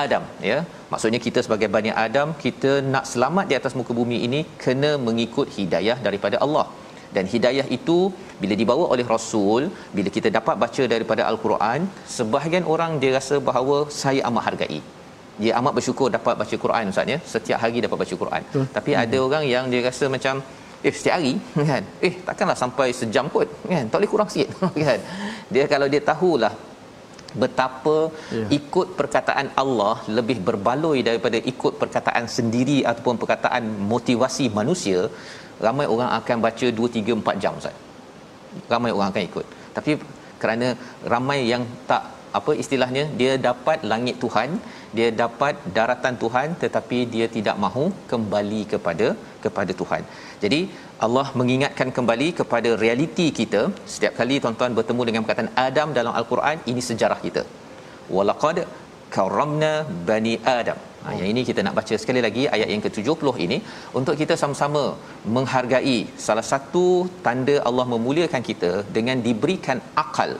Adam 0.03 0.23
ya. 0.51 0.59
Maksudnya 0.91 1.19
kita 1.25 1.39
sebagai 1.45 1.69
Bani 1.75 1.91
Adam 2.05 2.29
kita 2.45 2.71
nak 2.93 3.05
selamat 3.11 3.45
di 3.51 3.57
atas 3.59 3.75
muka 3.79 3.93
bumi 3.99 4.19
ini 4.27 4.39
kena 4.63 4.93
mengikut 5.07 5.49
hidayah 5.57 5.97
daripada 6.07 6.39
Allah 6.45 6.65
dan 7.15 7.25
hidayah 7.33 7.67
itu 7.77 7.97
bila 8.41 8.55
dibawa 8.61 8.85
oleh 8.93 9.05
rasul 9.15 9.63
bila 9.97 10.09
kita 10.17 10.29
dapat 10.37 10.55
baca 10.63 10.83
daripada 10.93 11.23
al-Quran 11.31 11.79
sebahagian 12.17 12.65
orang 12.73 12.91
dia 13.03 13.13
rasa 13.19 13.37
bahawa 13.49 13.77
saya 14.01 14.21
amat 14.29 14.45
hargai. 14.47 14.81
Dia 15.43 15.53
amat 15.59 15.73
bersyukur 15.77 16.07
dapat 16.17 16.35
baca 16.41 16.55
Quran 16.63 16.91
ustaz 16.93 17.13
ya. 17.13 17.17
Setiap 17.33 17.59
hari 17.63 17.77
dapat 17.85 17.97
baca 18.03 18.15
Quran. 18.23 18.41
Betul. 18.49 18.65
tapi 18.77 18.91
hmm. 18.93 19.03
ada 19.03 19.17
orang 19.27 19.45
yang 19.53 19.65
dia 19.73 19.81
rasa 19.89 20.07
macam 20.15 20.35
eh 20.87 20.93
setiap 20.99 21.15
hari? 21.17 21.33
Kan? 21.71 21.83
Eh 22.07 22.13
takkanlah 22.27 22.57
sampai 22.63 22.87
sejam 22.99 23.27
kot. 23.35 23.49
Kan? 23.73 23.83
Tak 23.89 23.97
boleh 23.99 24.11
kurang 24.13 24.29
sikit. 24.33 24.49
Kan? 24.87 24.99
Dia 25.55 25.65
kalau 25.73 25.89
dia 25.93 26.03
tahulah 26.11 26.53
betapa 27.41 27.97
yeah. 28.37 28.49
ikut 28.57 28.87
perkataan 28.99 29.47
Allah 29.61 29.95
lebih 30.17 30.37
berbaloi 30.47 30.99
daripada 31.07 31.37
ikut 31.51 31.73
perkataan 31.81 32.25
sendiri 32.37 32.77
ataupun 32.89 33.17
perkataan 33.21 33.63
motivasi 33.93 34.47
manusia 34.59 34.99
ramai 35.67 35.85
orang 35.93 36.09
akan 36.19 36.37
baca 36.45 36.67
2 36.79 36.95
3 36.97 37.19
4 37.21 37.43
jam 37.43 37.53
ustaz. 37.61 37.75
Ramai 38.73 38.91
orang 38.95 39.09
akan 39.11 39.23
ikut. 39.29 39.45
Tapi 39.77 39.91
kerana 40.41 40.67
ramai 41.13 41.39
yang 41.53 41.63
tak 41.91 42.03
apa 42.39 42.51
istilahnya 42.61 43.03
dia 43.19 43.33
dapat 43.49 43.79
langit 43.91 44.15
Tuhan 44.23 44.49
dia 44.97 45.07
dapat 45.21 45.53
daratan 45.75 46.15
Tuhan 46.23 46.49
tetapi 46.63 46.97
dia 47.13 47.25
tidak 47.35 47.55
mahu 47.63 47.85
kembali 48.11 48.61
kepada 48.73 49.07
kepada 49.43 49.71
Tuhan. 49.81 50.03
Jadi 50.43 50.59
Allah 51.05 51.25
mengingatkan 51.39 51.89
kembali 51.97 52.27
kepada 52.39 52.69
realiti 52.83 53.27
kita. 53.39 53.61
Setiap 53.93 54.13
kali 54.19 54.35
tuan-tuan 54.43 54.77
bertemu 54.79 55.03
dengan 55.09 55.21
perkataan 55.25 55.51
Adam 55.67 55.89
dalam 55.99 56.13
al-Quran 56.19 56.59
ini 56.71 56.81
sejarah 56.89 57.19
kita. 57.25 57.43
Walaqad 58.15 58.59
karamna 59.15 59.71
bani 60.09 60.33
adam. 60.57 60.79
Ha, 61.03 61.11
yang 61.19 61.27
ini 61.31 61.41
kita 61.49 61.61
nak 61.65 61.75
baca 61.79 61.95
sekali 62.01 62.21
lagi 62.25 62.43
ayat 62.55 62.69
yang 62.73 62.83
ke-70 62.85 63.33
ini. 63.45 63.57
Untuk 63.99 64.15
kita 64.21 64.33
sama-sama 64.41 64.83
menghargai 65.35 65.97
salah 66.25 66.45
satu 66.51 66.85
tanda 67.25 67.55
Allah 67.69 67.85
memuliakan 67.93 68.43
kita 68.49 68.71
dengan 68.97 69.19
diberikan 69.27 69.79
akal. 70.03 70.31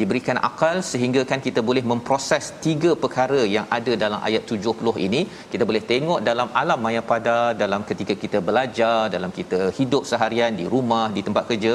Diberikan 0.00 0.38
akal 0.48 0.76
sehingga 0.90 1.22
kan 1.30 1.40
kita 1.46 1.60
boleh 1.68 1.84
memproses 1.92 2.44
tiga 2.66 2.90
perkara 3.02 3.40
yang 3.56 3.66
ada 3.78 3.92
dalam 4.04 4.20
ayat 4.28 4.42
70 4.56 4.94
ini. 5.06 5.20
Kita 5.52 5.64
boleh 5.70 5.82
tengok 5.92 6.20
dalam 6.30 6.48
alam 6.62 6.80
maya 6.86 7.02
pada 7.12 7.36
dalam 7.62 7.82
ketika 7.90 8.16
kita 8.24 8.40
belajar 8.48 8.96
dalam 9.16 9.32
kita 9.38 9.60
hidup 9.78 10.04
seharian 10.10 10.54
di 10.60 10.66
rumah 10.74 11.06
di 11.16 11.22
tempat 11.28 11.46
kerja. 11.52 11.74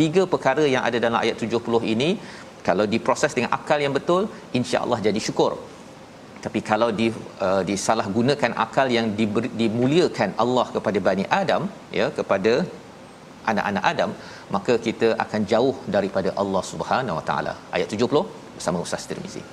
Tiga 0.00 0.22
perkara 0.32 0.64
yang 0.74 0.82
ada 0.88 0.98
dalam 1.06 1.18
ayat 1.24 1.36
70 1.42 1.94
ini 1.94 2.10
kalau 2.68 2.84
diproses 2.94 3.32
dengan 3.36 3.50
akal 3.58 3.78
yang 3.84 3.94
betul 3.98 4.22
insya-Allah 4.58 4.98
jadi 5.06 5.20
syukur 5.26 5.52
tapi 6.44 6.60
kalau 6.70 6.88
di 7.00 7.06
uh, 7.46 7.62
disalahgunakan 7.70 8.52
akal 8.64 8.88
yang 8.96 9.06
diberi, 9.18 9.48
dimuliakan 9.60 10.30
Allah 10.44 10.66
kepada 10.76 10.98
Bani 11.08 11.24
Adam 11.40 11.62
ya 11.98 12.06
kepada 12.18 12.52
anak-anak 13.50 13.84
Adam 13.92 14.10
maka 14.56 14.74
kita 14.86 15.08
akan 15.24 15.40
jauh 15.52 15.76
daripada 15.96 16.32
Allah 16.42 16.62
Subhanahu 16.72 17.18
Wa 17.20 17.24
Taala 17.28 17.54
ayat 17.76 17.88
70 17.96 18.24
bersama 18.56 18.84
Ustaz 18.86 19.04
Tirmizi 19.10 19.44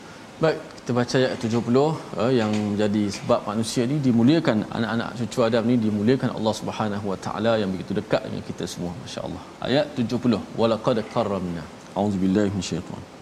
Baik, 0.43 0.57
kita 0.77 0.91
baca 0.97 1.15
ayat 1.21 1.33
70 1.37 1.73
uh, 2.21 2.31
yang 2.39 2.51
menjadi 2.69 3.03
sebab 3.17 3.41
manusia 3.49 3.83
ni 3.91 3.97
dimuliakan 4.07 4.57
anak-anak 4.77 5.09
cucu 5.19 5.39
Adam 5.47 5.63
ni 5.69 5.75
dimuliakan 5.85 6.29
Allah 6.37 6.53
Subhanahu 6.61 7.05
Wa 7.13 7.17
Taala 7.25 7.53
yang 7.61 7.69
begitu 7.75 7.93
dekat 7.99 8.25
dengan 8.25 8.41
kita 8.49 8.65
semua 8.73 8.91
masya-Allah. 9.03 9.43
Ayat 9.69 9.85
70 10.01 10.41
walaqad 10.61 10.99
karramna. 11.13 11.63
Auzubillahi 12.01 12.49
minasyaitanir 12.55 13.20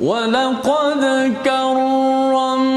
ولقد 0.00 1.34
كرمنا 1.44 2.68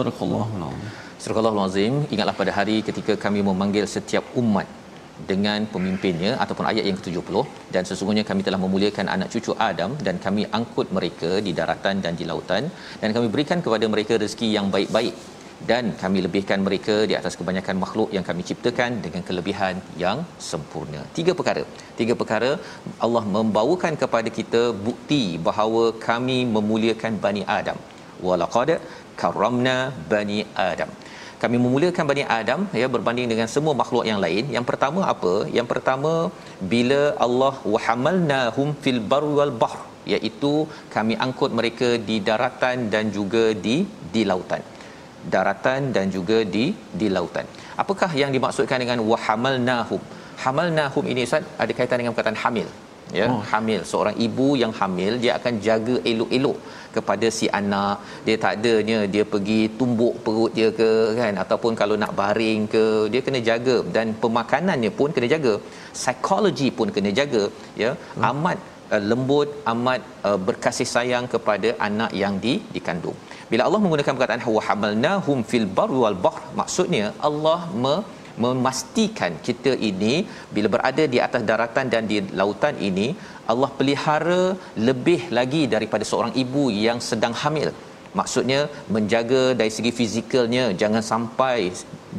Surakallahu 0.00 0.52
alazim. 0.58 0.84
Surakallahu 1.22 1.56
alazim. 1.60 1.94
Ingatlah 2.14 2.36
pada 2.40 2.52
hari 2.58 2.76
ketika 2.88 3.14
kami 3.24 3.40
memanggil 3.48 3.84
setiap 3.94 4.24
umat 4.42 4.68
dengan 5.30 5.60
pemimpinnya 5.72 6.30
ataupun 6.42 6.66
ayat 6.70 6.84
yang 6.88 6.98
ke-70 7.00 7.42
dan 7.74 7.82
sesungguhnya 7.88 8.24
kami 8.30 8.42
telah 8.46 8.60
memuliakan 8.62 9.06
anak 9.14 9.28
cucu 9.34 9.52
Adam 9.70 9.90
dan 10.06 10.16
kami 10.26 10.44
angkut 10.58 10.88
mereka 10.98 11.30
di 11.46 11.52
daratan 11.58 12.00
dan 12.04 12.14
di 12.20 12.24
lautan 12.30 12.64
dan 13.02 13.10
kami 13.16 13.28
berikan 13.34 13.60
kepada 13.66 13.86
mereka 13.94 14.16
rezeki 14.22 14.48
yang 14.56 14.68
baik-baik 14.76 15.16
dan 15.70 15.84
kami 16.02 16.18
lebihkan 16.26 16.60
mereka 16.66 16.96
di 17.10 17.14
atas 17.20 17.34
kebanyakan 17.38 17.76
makhluk 17.84 18.08
yang 18.16 18.24
kami 18.28 18.42
ciptakan 18.50 18.90
dengan 19.04 19.22
kelebihan 19.28 19.76
yang 20.04 20.18
sempurna. 20.50 21.02
Tiga 21.18 21.32
perkara. 21.38 21.64
Tiga 22.00 22.16
perkara 22.20 22.50
Allah 23.06 23.24
membawakan 23.36 23.96
kepada 24.02 24.30
kita 24.38 24.62
bukti 24.88 25.22
bahawa 25.48 25.84
kami 26.08 26.38
memuliakan 26.56 27.20
Bani 27.26 27.44
Adam. 27.60 27.80
Walaqad 28.26 28.70
karramna 29.20 29.76
Bani 30.12 30.40
Adam 30.70 30.90
kami 31.42 31.56
memuliakan 31.64 32.04
Bani 32.10 32.24
Adam 32.38 32.60
ya 32.80 32.86
berbanding 32.94 33.28
dengan 33.32 33.48
semua 33.52 33.72
makhluk 33.80 34.04
yang 34.08 34.18
lain. 34.24 34.44
Yang 34.56 34.66
pertama 34.70 35.00
apa? 35.12 35.32
Yang 35.56 35.68
pertama 35.72 36.12
bila 36.72 37.02
Allah 37.26 37.54
wahamalnahum 37.74 38.68
fil 38.82 39.00
barri 39.12 39.32
wal 39.38 39.54
bahr 39.62 39.78
iaitu 40.14 40.52
kami 40.96 41.14
angkut 41.26 41.50
mereka 41.60 41.88
di 42.08 42.16
daratan 42.28 42.76
dan 42.94 43.08
juga 43.16 43.44
di 43.64 43.76
di 44.14 44.24
lautan. 44.30 44.62
Daratan 45.34 45.80
dan 45.96 46.06
juga 46.16 46.38
di 46.54 46.66
di 47.00 47.08
lautan. 47.16 47.48
Apakah 47.82 48.10
yang 48.22 48.30
dimaksudkan 48.36 48.80
dengan 48.84 49.00
wahamalnahum? 49.10 50.02
Hamalnahum 50.44 51.04
ini 51.12 51.24
Ustaz 51.28 51.48
ada 51.62 51.72
kaitan 51.78 51.98
dengan 52.00 52.14
perkataan 52.16 52.40
hamil 52.44 52.68
ya 53.18 53.26
oh. 53.30 53.42
hamil 53.50 53.80
seorang 53.90 54.16
ibu 54.26 54.48
yang 54.62 54.72
hamil 54.80 55.12
dia 55.22 55.32
akan 55.38 55.54
jaga 55.66 55.94
elok-elok 56.10 56.58
kepada 56.96 57.26
si 57.38 57.46
anak. 57.60 57.96
Dia 58.26 58.36
tak 58.44 58.54
adanya 58.58 58.98
dia 59.14 59.24
pergi 59.32 59.60
tumbuk 59.78 60.16
perut 60.24 60.52
dia 60.58 60.68
ke 60.80 60.90
kan? 61.20 61.34
Ataupun 61.44 61.72
kalau 61.80 61.96
nak 62.02 62.12
baring 62.20 62.62
ke 62.74 62.84
dia 63.12 63.22
kena 63.26 63.40
jaga. 63.50 63.76
Dan 63.96 64.16
pemakanannya 64.24 64.92
pun 64.98 65.10
kena 65.16 65.30
jaga. 65.34 65.54
Psikologi 66.00 66.68
pun 66.78 66.90
kena 66.96 67.12
jaga 67.20 67.44
ya. 67.82 67.92
Hmm. 67.94 68.28
amat 68.30 68.58
uh, 68.94 69.02
lembut 69.10 69.48
amat 69.72 70.00
uh, 70.28 70.38
berkasih 70.46 70.88
sayang 70.94 71.26
kepada 71.34 71.68
anak 71.88 72.12
yang 72.22 72.36
di 72.44 72.54
dikandung. 72.76 73.18
Bila 73.50 73.62
Allah 73.66 73.80
menggunakan 73.82 74.14
perkataan 74.16 74.42
wa 74.56 74.62
hamalnahum 74.68 75.38
fil 75.50 75.68
barri 75.78 75.98
wal 76.04 76.18
bahr 76.26 76.40
maksudnya 76.60 77.06
Allah 77.28 77.60
me, 77.84 77.94
memastikan 78.44 79.32
kita 79.46 79.72
ini 79.90 80.14
bila 80.54 80.68
berada 80.74 81.04
di 81.14 81.18
atas 81.26 81.42
daratan 81.50 81.86
dan 81.92 82.02
di 82.10 82.18
lautan 82.40 82.76
ini 82.88 83.08
Allah 83.52 83.70
pelihara 83.78 84.42
lebih 84.88 85.20
lagi 85.38 85.62
daripada 85.74 86.04
seorang 86.10 86.32
ibu 86.42 86.64
yang 86.86 86.98
sedang 87.10 87.34
hamil. 87.42 87.70
Maksudnya 88.18 88.60
menjaga 88.94 89.42
dari 89.60 89.72
segi 89.76 89.92
fizikalnya 89.98 90.64
jangan 90.80 91.02
sampai 91.10 91.58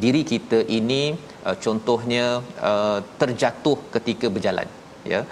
diri 0.02 0.22
kita 0.32 0.58
ini 0.78 1.02
uh, 1.46 1.56
contohnya 1.64 2.24
uh, 2.70 2.98
terjatuh 3.20 3.78
ketika 3.96 4.28
berjalan 4.36 4.68
ya. 5.14 5.22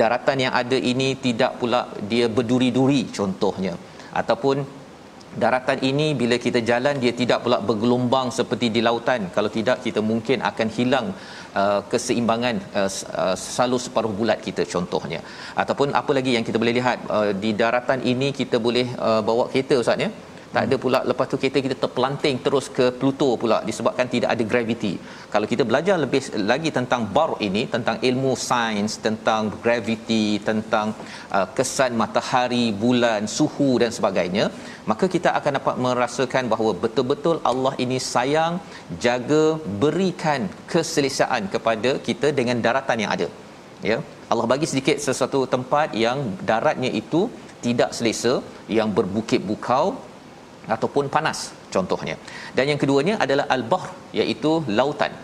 Daratan 0.00 0.38
yang 0.44 0.54
ada 0.60 0.76
ini 0.92 1.08
tidak 1.26 1.52
pula 1.60 1.80
dia 2.12 2.26
berduri-duri 2.36 3.00
contohnya. 3.18 3.74
Ataupun 4.20 4.56
daratan 5.42 5.78
ini 5.90 6.06
bila 6.20 6.36
kita 6.46 6.60
jalan 6.70 7.00
dia 7.04 7.12
tidak 7.20 7.38
pula 7.44 7.58
bergelombang 7.68 8.28
seperti 8.38 8.68
di 8.76 8.80
lautan. 8.86 9.30
Kalau 9.36 9.50
tidak 9.56 9.78
kita 9.86 10.00
mungkin 10.10 10.38
akan 10.50 10.68
hilang 10.76 11.06
uh, 11.60 11.80
keseimbangan 11.92 12.56
uh, 12.80 12.90
uh, 13.22 13.36
selalu 13.46 13.78
separuh 13.86 14.12
bulat 14.18 14.38
kita 14.46 14.64
contohnya. 14.74 15.20
Ataupun 15.62 15.90
apa 16.00 16.12
lagi 16.18 16.32
yang 16.36 16.46
kita 16.48 16.60
boleh 16.62 16.76
lihat 16.80 16.98
uh, 17.16 17.32
di 17.44 17.52
daratan 17.62 18.02
ini 18.12 18.30
kita 18.40 18.58
boleh 18.68 18.86
uh, 19.08 19.20
bawa 19.28 19.46
kereta 19.52 19.76
ustaz 19.82 20.06
ya 20.06 20.10
tak 20.54 20.64
ada 20.66 20.76
pula 20.82 20.98
lepas 21.10 21.26
tu 21.30 21.36
kereta 21.42 21.58
kita 21.66 21.76
terpelanting 21.82 22.36
terus 22.44 22.66
ke 22.76 22.84
Pluto 22.98 23.28
pula 23.42 23.58
disebabkan 23.68 24.06
tidak 24.14 24.30
ada 24.34 24.44
graviti. 24.50 24.92
Kalau 25.32 25.46
kita 25.52 25.62
belajar 25.70 25.96
lebih 26.04 26.22
lagi 26.50 26.70
tentang 26.78 27.02
bar 27.16 27.30
ini, 27.48 27.62
tentang 27.74 27.96
ilmu 28.08 28.32
sains, 28.48 28.92
tentang 29.06 29.50
graviti, 29.64 30.26
tentang 30.48 30.88
uh, 31.36 31.46
kesan 31.56 31.92
matahari, 32.02 32.66
bulan, 32.84 33.22
suhu 33.36 33.70
dan 33.82 33.90
sebagainya, 33.98 34.46
maka 34.90 35.08
kita 35.14 35.30
akan 35.38 35.58
dapat 35.58 35.76
merasakan 35.86 36.46
bahawa 36.54 36.72
betul-betul 36.84 37.36
Allah 37.52 37.74
ini 37.86 37.98
sayang, 38.12 38.54
jaga, 39.06 39.44
berikan 39.84 40.42
keselesaan 40.74 41.44
kepada 41.56 41.92
kita 42.08 42.30
dengan 42.40 42.58
daratan 42.66 43.02
yang 43.04 43.12
ada. 43.16 43.28
Ya. 43.90 43.98
Allah 44.32 44.46
bagi 44.52 44.66
sedikit 44.70 44.96
sesuatu 45.06 45.40
tempat 45.54 45.88
yang 46.04 46.18
daratnya 46.50 46.90
itu 47.02 47.22
tidak 47.66 47.90
selesa, 47.96 48.34
yang 48.78 48.88
berbukit 48.98 49.40
bukau, 49.50 49.86
ataupun 50.74 51.06
panas 51.14 51.38
contohnya. 51.74 52.16
Dan 52.56 52.66
yang 52.72 52.80
keduanya 52.82 53.14
adalah 53.26 53.46
al-bahr 53.56 53.86
iaitu 54.20 54.52
lautan. 54.80 55.14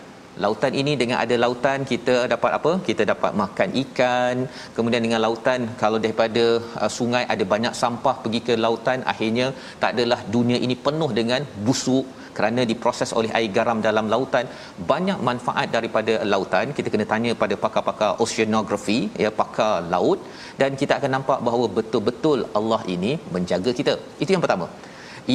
Lautan 0.43 0.73
ini 0.81 0.93
dengan 0.99 1.17
ada 1.23 1.35
lautan 1.43 1.79
kita 1.89 2.13
dapat 2.33 2.51
apa? 2.57 2.71
Kita 2.87 3.03
dapat 3.11 3.31
makan 3.41 3.69
ikan. 3.83 4.35
Kemudian 4.75 5.03
dengan 5.05 5.19
lautan 5.25 5.61
kalau 5.81 5.99
daripada 6.05 6.45
uh, 6.81 6.91
sungai 6.97 7.23
ada 7.33 7.43
banyak 7.53 7.73
sampah 7.81 8.15
pergi 8.23 8.41
ke 8.47 8.55
lautan 8.65 8.99
akhirnya 9.13 9.47
tak 9.81 9.91
adalah 9.95 10.19
dunia 10.35 10.59
ini 10.65 10.77
penuh 10.87 11.11
dengan 11.19 11.43
busuk 11.67 12.05
kerana 12.37 12.61
diproses 12.71 13.09
oleh 13.19 13.31
air 13.37 13.49
garam 13.57 13.79
dalam 13.87 14.05
lautan 14.13 14.45
banyak 14.91 15.19
manfaat 15.29 15.67
daripada 15.77 16.13
lautan 16.33 16.67
kita 16.77 16.91
kena 16.93 17.05
tanya 17.13 17.31
pada 17.41 17.55
pakar-pakar 17.63 18.11
oceanography 18.23 18.99
ya 19.23 19.31
pakar 19.41 19.73
laut 19.93 20.19
dan 20.61 20.79
kita 20.81 20.95
akan 20.99 21.11
nampak 21.17 21.39
bahawa 21.47 21.67
betul-betul 21.79 22.41
Allah 22.59 22.81
ini 22.95 23.11
menjaga 23.35 23.73
kita 23.79 23.95
itu 24.23 24.31
yang 24.35 24.43
pertama 24.45 24.67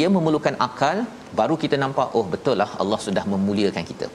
ia 0.01 0.09
memerlukan 0.16 0.55
akal 0.68 0.99
baru 1.40 1.55
kita 1.62 1.77
nampak 1.83 2.14
oh 2.18 2.25
betul 2.35 2.57
lah 2.62 2.70
Allah 2.83 3.01
sudah 3.07 3.25
memuliakan 3.33 3.85
kita. 3.90 4.09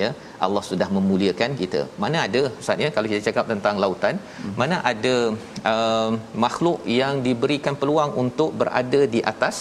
Ya 0.00 0.08
Allah 0.44 0.62
sudah 0.68 0.88
memuliakan 0.96 1.50
kita. 1.60 1.80
Mana 2.02 2.18
ada 2.26 2.42
ustaz 2.60 2.82
ya 2.84 2.88
kalau 2.96 3.08
kita 3.10 3.20
cakap 3.28 3.44
tentang 3.52 3.74
lautan 3.82 4.14
hmm. 4.18 4.54
mana 4.60 4.76
ada 4.90 5.14
uh, 5.72 6.10
makhluk 6.44 6.80
yang 7.00 7.22
diberikan 7.26 7.76
peluang 7.80 8.12
untuk 8.24 8.52
berada 8.60 9.00
di 9.14 9.22
atas 9.32 9.56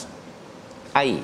air? 1.03 1.21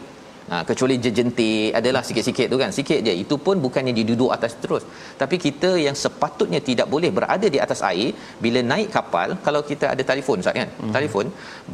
Ha, 0.51 0.56
kecuali 0.69 0.95
jejentik 1.04 1.71
adalah 1.80 2.01
sikit-sikit 2.08 2.47
tu 2.54 2.58
kan 2.62 2.71
sikit 2.77 2.99
je. 3.08 3.13
Itu 3.23 3.36
pun 3.45 3.56
bukannya 3.65 3.93
diduduk 3.99 4.32
atas 4.36 4.54
terus. 4.63 4.84
Tapi 5.21 5.36
kita 5.45 5.69
yang 5.86 5.95
sepatutnya 6.04 6.60
tidak 6.69 6.88
boleh 6.93 7.12
berada 7.17 7.47
di 7.56 7.60
atas 7.65 7.80
air 7.91 8.10
bila 8.43 8.60
naik 8.71 8.89
kapal 8.97 9.39
kalau 9.45 9.62
kita 9.69 9.88
ada 9.93 10.04
telefon 10.12 10.43
ustaz 10.43 10.58
kan? 10.60 10.69
Hmm. 10.82 10.91
telefon 10.97 11.32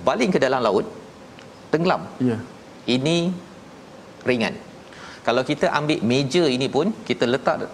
baling 0.10 0.30
ke 0.36 0.41
dalam 0.45 0.62
laut 0.67 0.86
tenggelam. 1.73 2.03
Ya. 2.21 2.30
yeah 2.30 2.41
ini 2.95 3.17
ringan. 4.28 4.56
Kalau 5.28 5.43
kita 5.43 5.67
ambil 5.80 6.00
meja 6.12 6.43
ini 6.47 6.67
pun 6.71 6.89
kita 7.08 7.28
letak 7.28 7.67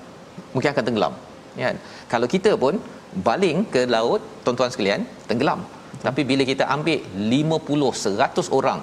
mungkin 0.53 0.69
akan 0.73 0.83
tenggelam 0.87 1.13
ya 1.61 1.69
kalau 2.09 2.27
kita 2.33 2.51
pun 2.63 2.77
baling 3.27 3.57
ke 3.73 3.85
laut 3.95 4.21
tuan-tuan 4.41 4.73
sekalian 4.73 5.01
tenggelam. 5.29 5.61
Betul. 5.61 6.05
tapi 6.09 6.21
bila 6.29 6.43
kita 6.51 6.65
ambil 6.75 6.97
50 7.13 8.17
100 8.17 8.57
orang 8.57 8.79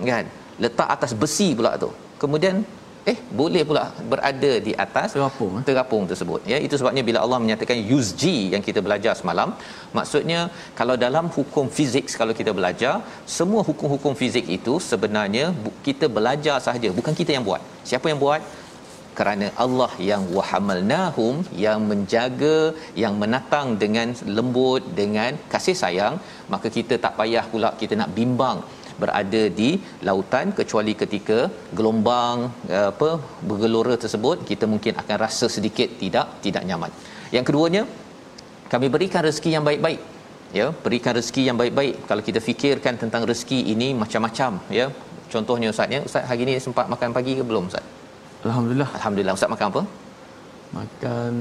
kan? 0.00 0.26
Letak 0.56 0.88
atas 0.88 1.12
besi 1.12 1.52
pula 1.52 1.76
tu. 1.76 1.92
Kemudian 2.16 2.64
eh 3.10 3.16
boleh 3.40 3.62
pula 3.68 3.82
berada 4.12 4.52
di 4.66 4.72
atas 4.84 5.08
terapung 5.14 5.52
eh? 5.58 5.64
terapung 5.68 6.04
tersebut. 6.10 6.40
Ya 6.52 6.58
itu 6.66 6.74
sebabnya 6.80 7.02
bila 7.08 7.18
Allah 7.24 7.38
menyatakan 7.44 7.78
G 8.20 8.22
yang 8.54 8.62
kita 8.68 8.80
belajar 8.86 9.12
semalam 9.20 9.48
maksudnya 9.98 10.40
kalau 10.80 10.96
dalam 11.04 11.26
hukum 11.36 11.66
fizik 11.76 12.06
kalau 12.20 12.34
kita 12.40 12.52
belajar 12.58 12.94
semua 13.38 13.62
hukum-hukum 13.68 14.14
fizik 14.20 14.46
itu 14.58 14.76
sebenarnya 14.90 15.46
kita 15.88 16.08
belajar 16.18 16.56
sahaja 16.66 16.90
bukan 17.00 17.16
kita 17.20 17.32
yang 17.36 17.46
buat. 17.50 17.62
Siapa 17.90 18.08
yang 18.12 18.20
buat? 18.24 18.42
Kerana 19.18 19.46
Allah 19.64 19.92
yang 20.10 20.22
wahamalnahum 20.36 21.36
yang 21.64 21.78
menjaga 21.90 22.56
yang 23.02 23.14
menatang 23.22 23.68
dengan 23.82 24.08
lembut 24.38 24.82
dengan 24.98 25.38
kasih 25.52 25.76
sayang 25.82 26.16
maka 26.54 26.68
kita 26.78 26.96
tak 27.04 27.14
payah 27.20 27.44
pula 27.52 27.70
kita 27.82 27.94
nak 28.00 28.10
bimbang 28.18 28.58
berada 29.02 29.42
di 29.60 29.70
lautan 30.08 30.46
kecuali 30.58 30.92
ketika 31.02 31.38
gelombang 31.78 32.38
apa 32.92 33.10
bergelora 33.48 33.94
tersebut 34.04 34.46
kita 34.50 34.64
mungkin 34.72 34.94
akan 35.02 35.16
rasa 35.24 35.48
sedikit 35.56 35.88
tidak 36.02 36.26
tidak 36.44 36.62
nyaman. 36.68 36.92
Yang 37.36 37.44
keduanya 37.50 37.82
kami 38.72 38.86
berikan 38.94 39.22
rezeki 39.28 39.50
yang 39.56 39.64
baik-baik 39.68 40.00
ya. 40.60 40.68
Berikan 40.86 41.12
rezeki 41.18 41.42
yang 41.48 41.58
baik-baik. 41.62 41.94
Kalau 42.08 42.22
kita 42.28 42.40
fikirkan 42.48 42.94
tentang 43.02 43.22
rezeki 43.30 43.60
ini 43.74 43.90
macam-macam 44.02 44.52
ya. 44.80 44.88
Contohnya 45.32 45.68
ustaz 45.74 45.94
ya 45.94 46.00
ustaz 46.08 46.24
hari 46.30 46.42
ni 46.48 46.54
sempat 46.66 46.86
makan 46.94 47.10
pagi 47.16 47.34
ke 47.38 47.44
belum 47.50 47.64
ustaz? 47.70 47.86
Alhamdulillah. 48.46 48.90
Alhamdulillah. 48.98 49.34
Ustaz 49.38 49.50
makan 49.54 49.68
apa 49.72 49.82
makan 50.78 51.32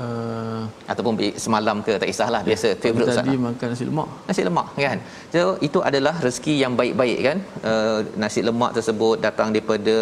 uh, 0.00 0.62
ataupun 0.92 1.14
semalam 1.44 1.76
ke 1.86 1.92
tak 2.00 2.08
kisahlah 2.10 2.40
biasa 2.48 2.68
favorite 2.82 3.10
tadi 3.18 3.34
lah. 3.34 3.42
makan 3.46 3.66
nasi 3.72 3.84
lemak. 3.90 4.08
Nasi 4.28 4.42
lemak 4.48 4.66
kan? 4.86 4.98
So 5.34 5.42
itu 5.68 5.78
adalah 5.88 6.14
rezeki 6.26 6.54
yang 6.62 6.74
baik-baik 6.80 7.18
kan? 7.28 7.38
Uh, 7.70 7.98
nasi 8.22 8.42
lemak 8.48 8.72
tersebut 8.78 9.16
datang 9.26 9.48
daripada 9.54 9.94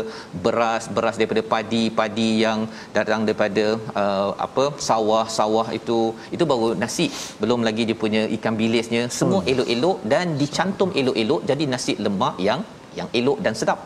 beras 0.44 0.86
beras 0.98 1.18
daripada 1.20 1.42
padi 1.54 1.82
padi 2.00 2.30
yang 2.44 2.60
datang 2.98 3.22
daripada 3.28 3.66
uh, 4.02 4.30
apa 4.46 4.66
sawah-sawah 4.90 5.68
itu. 5.80 6.00
Itu 6.36 6.46
baru 6.52 6.70
nasi. 6.84 7.08
Belum 7.42 7.62
lagi 7.68 7.84
dia 7.90 7.98
punya 8.04 8.24
ikan 8.38 8.56
bilisnya. 8.62 9.04
Semua 9.18 9.40
hmm. 9.42 9.50
elok-elok 9.52 9.98
dan 10.14 10.26
dicantum 10.42 10.92
elok-elok 11.02 11.42
jadi 11.52 11.66
nasi 11.74 11.94
lemak 12.06 12.36
yang 12.48 12.62
yang 12.98 13.08
elok 13.20 13.38
dan 13.44 13.54
sedap 13.60 13.78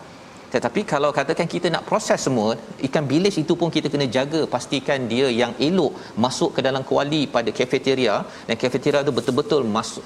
tetapi 0.54 0.80
kalau 0.92 1.10
katakan 1.18 1.46
kita 1.54 1.68
nak 1.74 1.84
proses 1.88 2.20
semua 2.26 2.48
ikan 2.86 3.04
bilis 3.12 3.36
itu 3.42 3.54
pun 3.60 3.68
kita 3.76 3.88
kena 3.92 4.06
jaga 4.16 4.40
pastikan 4.54 5.00
dia 5.12 5.26
yang 5.40 5.52
elok 5.66 5.92
masuk 6.24 6.50
ke 6.56 6.60
dalam 6.66 6.82
kuali 6.90 7.22
pada 7.34 7.52
kafeteria 7.58 8.16
dan 8.48 8.56
kafeteria 8.62 9.02
tu 9.08 9.14
betul-betul 9.18 9.62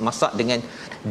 masak 0.09 0.33
dengan 0.41 0.61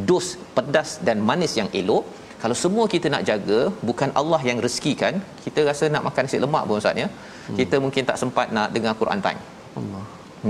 dos 0.10 0.28
pedas 0.58 0.92
dan 1.08 1.20
manis 1.30 1.56
yang 1.62 1.72
elok. 1.82 2.06
Kalau 2.44 2.56
semua 2.64 2.86
kita 2.94 3.08
nak 3.14 3.24
jaga 3.30 3.60
bukan 3.90 4.10
Allah 4.22 4.42
yang 4.50 4.58
rezekikan 4.66 5.14
kita 5.46 5.60
rasa 5.70 5.86
nak 5.94 6.04
makan 6.08 6.26
nasi 6.28 6.40
lemak 6.46 6.64
pun 6.70 6.78
ustaz 6.82 7.04
ya. 7.04 7.08
Hmm. 7.08 7.58
kita 7.60 7.76
mungkin 7.86 8.04
tak 8.10 8.18
sempat 8.22 8.48
nak 8.58 8.68
dengar 8.76 8.94
Quran 9.02 9.22
time. 9.26 9.42
Allah. 9.82 10.04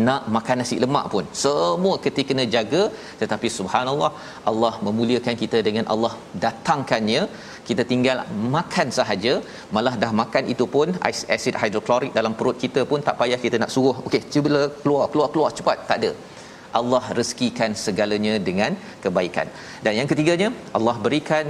Nak 0.07 0.21
makan 0.35 0.57
nasi 0.61 0.75
lemak 0.83 1.05
pun 1.13 1.25
semua 1.45 1.95
kita 2.05 2.21
kena 2.29 2.43
jaga. 2.55 2.83
Tetapi 3.21 3.47
subhanallah 3.57 4.11
Allah 4.51 4.73
memuliakan 4.87 5.35
kita 5.41 5.59
dengan 5.67 5.85
Allah 5.93 6.13
datangkannya 6.45 7.21
kita 7.69 7.83
tinggal 7.91 8.17
makan 8.55 8.87
sahaja. 8.97 9.33
Malah 9.75 9.95
dah 10.03 10.11
makan 10.21 10.43
itu 10.53 10.65
pun 10.75 10.89
asid 11.35 11.55
hidroklorik 11.61 12.11
dalam 12.19 12.35
perut 12.39 12.57
kita 12.63 12.83
pun 12.91 13.01
tak 13.07 13.17
payah 13.21 13.39
kita 13.45 13.59
nak 13.63 13.73
suruh 13.75 13.97
okey 14.07 14.21
cuba 14.33 14.61
keluar 14.83 15.05
keluar 15.13 15.29
keluar 15.33 15.51
cepat. 15.59 15.79
Tak 15.91 15.99
ada. 16.01 16.11
Allah 16.79 17.03
rezekikan 17.19 17.71
segalanya 17.85 18.33
dengan 18.47 18.71
kebaikan. 19.03 19.47
Dan 19.85 19.93
yang 19.99 20.07
ketiganya 20.11 20.49
Allah 20.77 20.95
berikan 21.05 21.45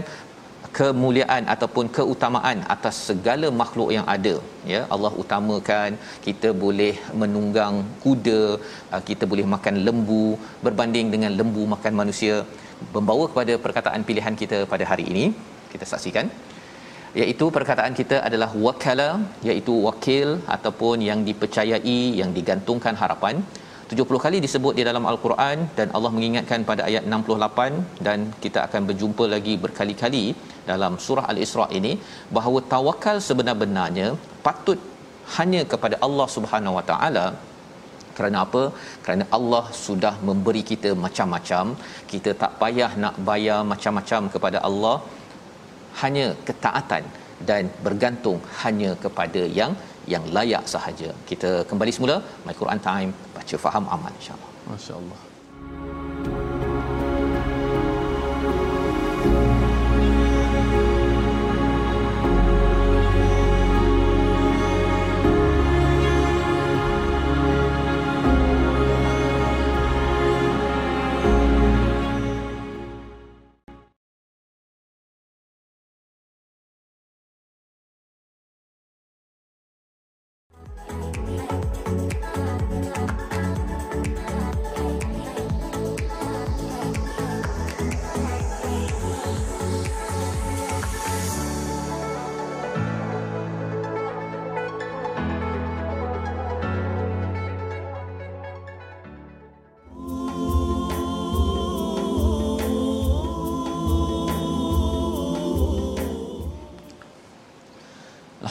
kemuliaan 0.77 1.43
ataupun 1.53 1.85
keutamaan 1.97 2.59
atas 2.75 2.95
segala 3.09 3.47
makhluk 3.61 3.89
yang 3.95 4.05
ada. 4.15 4.35
Ya 4.73 4.81
Allah 4.93 5.11
utamakan 5.23 5.91
kita 6.27 6.51
boleh 6.63 6.93
menunggang 7.21 7.75
kuda 8.03 8.41
uh, 8.93 9.01
kita 9.09 9.25
boleh 9.33 9.47
makan 9.55 9.77
lembu. 9.87 10.27
Berbanding 10.67 11.09
dengan 11.15 11.33
lembu 11.39 11.63
makan 11.75 11.95
manusia 12.01 12.35
membawa 12.95 13.25
kepada 13.31 13.53
perkataan 13.65 14.03
pilihan 14.09 14.35
kita 14.43 14.59
pada 14.73 14.85
hari 14.91 15.05
ini 15.13 15.25
kita 15.73 15.85
saksikan 15.91 16.27
iaitu 17.21 17.45
perkataan 17.55 17.93
kita 17.99 18.17
adalah 18.27 18.49
wakala 18.67 19.09
iaitu 19.49 19.73
wakil 19.87 20.29
ataupun 20.55 20.97
yang 21.09 21.19
dipercayai 21.27 21.99
yang 22.21 22.31
digantungkan 22.37 22.95
harapan 23.01 23.37
70 23.91 24.23
kali 24.25 24.37
disebut 24.45 24.73
di 24.79 24.83
dalam 24.89 25.05
al-Quran 25.11 25.57
dan 25.77 25.87
Allah 25.95 26.11
mengingatkan 26.15 26.61
pada 26.69 26.81
ayat 26.89 27.03
68 27.17 28.05
dan 28.07 28.19
kita 28.43 28.59
akan 28.67 28.81
berjumpa 28.89 29.25
lagi 29.35 29.55
berkali-kali 29.65 30.25
dalam 30.71 30.93
surah 31.05 31.25
al-Isra 31.31 31.65
ini 31.79 31.93
bahawa 32.37 32.59
tawakal 32.73 33.17
sebenar-benarnya 33.27 34.07
patut 34.47 34.79
hanya 35.37 35.61
kepada 35.73 35.95
Allah 36.07 36.27
Subhanahu 36.35 36.77
Wa 36.79 36.85
Taala 36.91 37.25
kerana 38.17 38.37
apa? 38.45 38.63
Kerana 39.05 39.23
Allah 39.37 39.63
sudah 39.85 40.13
memberi 40.27 40.61
kita 40.71 40.89
macam-macam. 41.05 41.65
Kita 42.11 42.31
tak 42.41 42.51
payah 42.61 42.91
nak 43.03 43.15
bayar 43.29 43.59
macam-macam 43.71 44.21
kepada 44.33 44.59
Allah 44.69 44.95
hanya 46.01 46.25
ketaatan 46.47 47.03
dan 47.49 47.63
bergantung 47.85 48.39
hanya 48.63 48.91
kepada 49.05 49.43
yang 49.59 49.73
yang 50.13 50.23
layak 50.35 50.65
sahaja. 50.73 51.09
Kita 51.29 51.51
kembali 51.69 51.91
semula 51.97 52.15
My 52.47 52.55
Quran 52.61 52.81
Time 52.89 53.11
baca 53.35 53.55
faham 53.65 53.85
aman 53.97 54.13
insya-Allah. 54.19 54.51
Masya-Allah. 54.71 55.19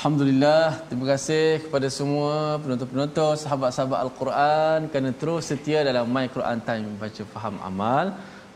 Alhamdulillah, 0.02 0.82
terima 0.90 1.06
kasih 1.14 1.62
kepada 1.64 1.86
semua 1.96 2.58
penonton-penonton, 2.62 3.38
sahabat-sahabat 3.42 3.98
Al-Quran 4.04 4.78
kerana 4.90 5.10
terus 5.20 5.46
setia 5.50 5.86
dalam 5.88 6.10
My 6.14 6.26
Quran 6.36 6.58
Time 6.68 6.86
baca 7.02 7.22
faham 7.34 7.56
amal. 7.68 8.06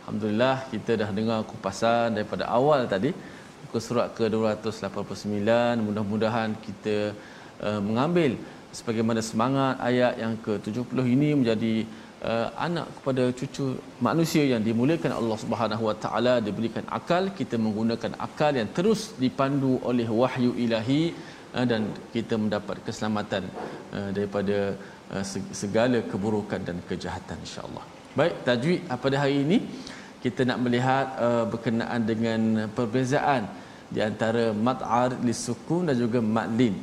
Alhamdulillah 0.03 0.57
kita 0.73 0.93
dah 1.03 1.11
dengar 1.19 1.39
kupasan 1.51 2.19
daripada 2.19 2.51
awal 2.57 2.91
tadi 2.95 3.15
muka 3.63 3.79
surat 3.79 4.09
ke-289. 4.19 5.47
Mudah-mudahan 5.87 6.51
kita 6.67 6.97
uh, 7.63 7.79
mengambil 7.79 8.35
sebagaimana 8.79 9.23
semangat 9.23 9.79
ayat 9.91 10.19
yang 10.19 10.35
ke-70 10.43 10.99
ini 11.15 11.31
menjadi 11.39 11.75
uh, 12.27 12.49
anak 12.67 12.91
kepada 12.99 13.31
cucu 13.39 13.79
manusia 14.09 14.43
yang 14.43 14.67
dimuliakan 14.67 15.15
Allah 15.21 15.39
Subhanahu 15.45 15.95
Wa 15.95 15.97
Taala 16.07 16.35
diberikan 16.49 16.83
akal 16.99 17.31
kita 17.39 17.55
menggunakan 17.55 18.19
akal 18.27 18.51
yang 18.51 18.67
terus 18.75 19.15
dipandu 19.25 19.79
oleh 19.87 20.11
wahyu 20.11 20.51
ilahi 20.67 21.03
Ah, 21.15 21.36
dan 21.65 21.83
kita 22.15 22.35
mendapat 22.37 22.77
keselamatan 22.87 23.45
ah, 23.97 24.11
daripada 24.17 24.57
ah, 25.15 25.25
segala 25.63 25.99
keburukan 26.11 26.61
dan 26.69 26.77
kejahatan 26.89 27.39
insya-Allah. 27.47 27.85
Baik, 28.19 28.35
tajwid 28.49 28.81
pada 29.05 29.17
hari 29.23 29.37
ini 29.45 29.59
kita 30.25 30.43
nak 30.49 30.59
melihat 30.65 31.07
berkenaan 31.53 32.01
dengan 32.11 32.41
perbezaan 32.77 33.43
di 33.95 34.01
antara 34.01 34.45
mad 34.67 34.81
arid 35.01 35.21
li 35.29 35.35
sukun 35.37 35.83
dan 35.89 35.97
juga 36.01 36.19
mad 36.37 36.49
lin. 36.59 36.75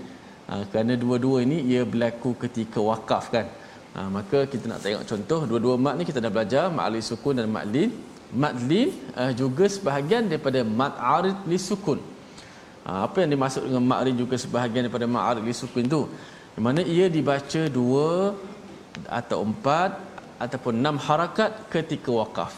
kerana 0.69 0.93
dua-dua 1.03 1.37
ini 1.45 1.57
ia 1.71 1.81
berlaku 1.93 2.37
ketika 2.43 2.79
wakaf 2.89 3.33
kan. 3.33 3.49
maka 4.17 4.45
kita 4.51 4.65
nak 4.71 4.79
tengok 4.85 5.03
contoh 5.11 5.41
dua-dua 5.49 5.75
mad 5.85 5.97
ni 5.97 6.05
kita 6.09 6.21
dah 6.25 6.31
belajar 6.35 6.65
mad 6.77 6.93
li 6.93 7.01
sukun 7.09 7.41
dan 7.41 7.49
mad 7.57 7.65
lin. 7.75 7.89
Mad 8.43 8.55
lin 8.69 8.89
juga 9.41 9.65
sebahagian 9.75 10.29
daripada 10.29 10.61
mad 10.61 10.93
arid 11.17 11.37
li 11.49 11.59
sukun. 11.69 11.99
Ha, 12.83 13.07
apa 13.07 13.23
yang 13.23 13.31
dimaksud 13.35 13.63
dengan 13.63 13.83
ma'rin 13.91 14.15
juga 14.19 14.35
sebahagian 14.35 14.83
daripada 14.85 15.07
ma'arif 15.07 15.43
li 15.47 15.55
sukun 15.55 15.87
tu? 15.87 16.01
Di 16.55 16.59
mana 16.65 16.83
ia 16.95 17.07
dibaca 17.07 17.61
dua 17.71 18.35
atau 19.19 19.39
empat 19.47 19.91
ataupun 20.45 20.73
enam 20.81 20.99
harakat 20.99 21.51
ketika 21.73 22.11
wakaf. 22.11 22.53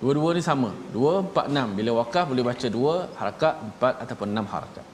Dua-dua 0.00 0.32
ni 0.36 0.42
sama. 0.44 0.70
Dua, 0.96 1.12
empat, 1.24 1.44
enam. 1.52 1.68
Bila 1.78 1.90
wakaf 2.00 2.24
boleh 2.32 2.44
baca 2.48 2.66
dua 2.72 2.94
harakat, 3.20 3.54
empat 3.68 3.94
ataupun 4.04 4.28
enam 4.32 4.46
harakat. 4.54 4.84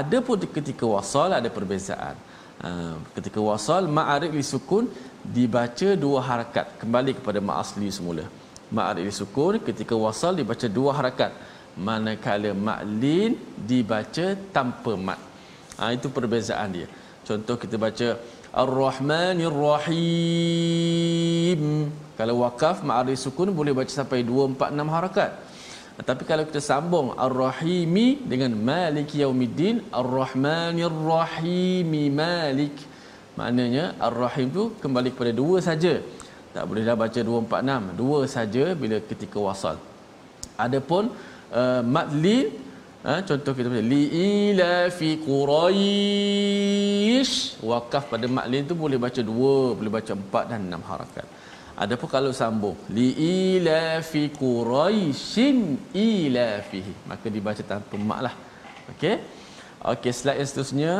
Ada 0.00 0.18
pun 0.24 0.36
ketika 0.56 0.84
wasal 0.88 1.36
ada 1.36 1.48
perbezaan. 1.52 2.16
Ha, 2.64 2.68
ketika 3.16 3.40
wasal 3.40 3.84
ma'arif 3.98 4.32
li 4.32 4.44
sukun 4.54 4.88
dibaca 5.36 5.88
dua 6.04 6.24
harakat. 6.24 6.66
Kembali 6.80 7.12
kepada 7.20 7.38
ma'asli 7.48 7.88
semula. 7.92 8.24
Ma'arif 8.72 9.04
li 9.08 9.14
sukun 9.20 9.60
ketika 9.68 9.92
wasal 9.92 10.32
dibaca 10.40 10.66
dua 10.80 10.96
harakat 10.96 11.32
manakala 11.80 12.50
maklin 12.68 13.32
dibaca 13.70 14.26
tanpa 14.56 14.92
mat. 15.06 15.20
Ha, 15.80 15.82
itu 15.96 16.08
perbezaan 16.16 16.68
dia. 16.76 16.88
Contoh 17.24 17.56
kita 17.62 17.76
baca 17.80 18.08
Ar-Rahmanir 18.62 19.56
Rahim. 19.68 20.02
Kalau 22.18 22.34
wakaf 22.44 22.76
ma'arif 22.84 23.16
sukun 23.24 23.48
boleh 23.60 23.72
baca 23.72 23.88
sampai 23.88 24.20
2 24.20 24.60
4 24.60 24.76
6 24.76 24.96
harakat. 24.96 25.30
Tapi 26.00 26.22
kalau 26.28 26.44
kita 26.48 26.60
sambung 26.64 27.06
Ar-Rahimi 27.26 28.24
dengan 28.24 28.52
Maliki 28.56 29.16
Yaumiddin, 29.24 29.76
Ar-Rahmanir 30.00 30.96
Rahimi 31.12 32.04
Malik. 32.22 32.76
Maknanya 33.40 33.84
Ar-Rahim 34.08 34.48
tu 34.52 34.62
kembali 34.84 35.08
kepada 35.14 35.32
dua 35.32 35.58
saja. 35.64 35.94
tak 36.50 36.64
boleh 36.66 36.82
dah 36.82 36.96
baca 36.98 37.20
246 37.22 37.94
dua 37.94 38.20
saja 38.26 38.64
bila 38.74 38.96
ketika 39.10 39.38
wasal 39.38 39.76
adapun 40.66 41.04
uh, 41.52 41.82
madlin 41.94 42.46
ha, 43.04 43.12
contoh 43.28 43.52
kita 43.56 43.68
baca 43.72 43.84
li 43.92 44.02
ila 44.28 44.72
fi 44.98 45.08
quraish. 45.28 45.74
Wakaf 47.70 48.04
pada 48.12 48.26
madlin 48.38 48.62
tu 48.70 48.74
boleh 48.84 48.98
baca 49.04 49.20
dua 49.30 49.54
boleh 49.78 49.92
baca 49.96 50.12
empat 50.20 50.44
dan 50.50 50.60
enam 50.68 50.82
harakat. 50.90 51.26
Adapun 51.80 52.08
kalau 52.12 52.32
sambung 52.40 52.76
li 52.96 53.08
ila 53.16 53.80
fi 54.10 54.22
quraishin 54.42 55.58
ila 55.96 56.48
fihi. 56.70 56.94
Maka 57.10 57.26
dibaca 57.36 57.62
tanpa 57.72 57.94
mak 58.10 58.20
lah. 58.26 58.34
Okey? 58.92 59.16
Okey 59.92 60.12
slide 60.12 60.38
yang 60.40 60.48
seterusnya. 60.50 60.94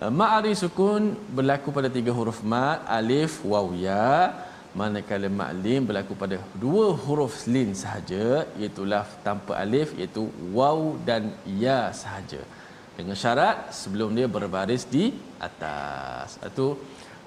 Uh, 0.00 0.08
ma'ari 0.20 0.52
sukun 0.56 1.02
berlaku 1.36 1.68
pada 1.76 1.88
tiga 1.96 2.12
huruf 2.18 2.38
mat 2.52 2.78
alif 2.98 3.32
waw 3.44 3.66
ya 3.76 4.32
manakala 4.78 5.28
ma'lim 5.40 5.82
berlaku 5.88 6.14
pada 6.22 6.38
dua 6.64 6.86
huruf 7.04 7.36
lin 7.54 7.70
sahaja 7.82 8.26
iaitu 8.60 8.84
laf 8.92 9.10
tanpa 9.26 9.52
alif 9.64 9.90
iaitu 9.98 10.22
waw 10.56 10.78
dan 11.08 11.24
ya 11.64 11.80
sahaja 12.02 12.40
dengan 12.98 13.16
syarat 13.22 13.58
sebelum 13.80 14.10
dia 14.18 14.28
berbaris 14.36 14.84
di 14.94 15.04
atas 15.48 16.38
itu 16.50 16.66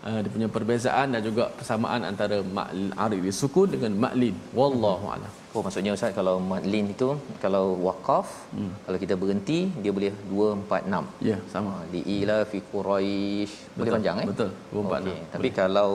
uh, 0.08 0.20
dia 0.24 0.32
punya 0.36 0.50
perbezaan 0.56 1.16
dan 1.16 1.22
juga 1.30 1.46
persamaan 1.60 2.04
antara 2.12 2.40
ma'arif 2.58 3.26
sukun 3.42 3.70
dengan 3.76 3.94
ma'lin 4.06 4.36
wallahu 4.60 5.08
alam 5.16 5.34
Oh 5.56 5.62
maksudnya 5.66 5.92
Ustaz 5.96 6.14
kalau 6.18 6.36
madlin 6.52 6.86
itu 6.94 7.08
kalau 7.44 7.66
waqaf 7.88 8.28
hmm. 8.58 8.72
kalau 8.86 8.98
kita 9.04 9.16
berhenti 9.22 9.58
dia 9.84 9.92
boleh 9.98 10.10
246. 10.34 11.28
Ya, 11.30 11.38
sama. 11.54 11.72
Uh, 11.74 11.82
li 11.94 12.02
ila 12.16 12.38
fi 12.52 12.58
quraish 12.72 13.54
boleh 13.78 13.92
panjang 13.96 14.18
eh? 14.24 14.28
Betul. 14.32 14.50
246. 14.72 15.14
Okay. 15.14 15.20
Tapi 15.34 15.50
kalau 15.60 15.90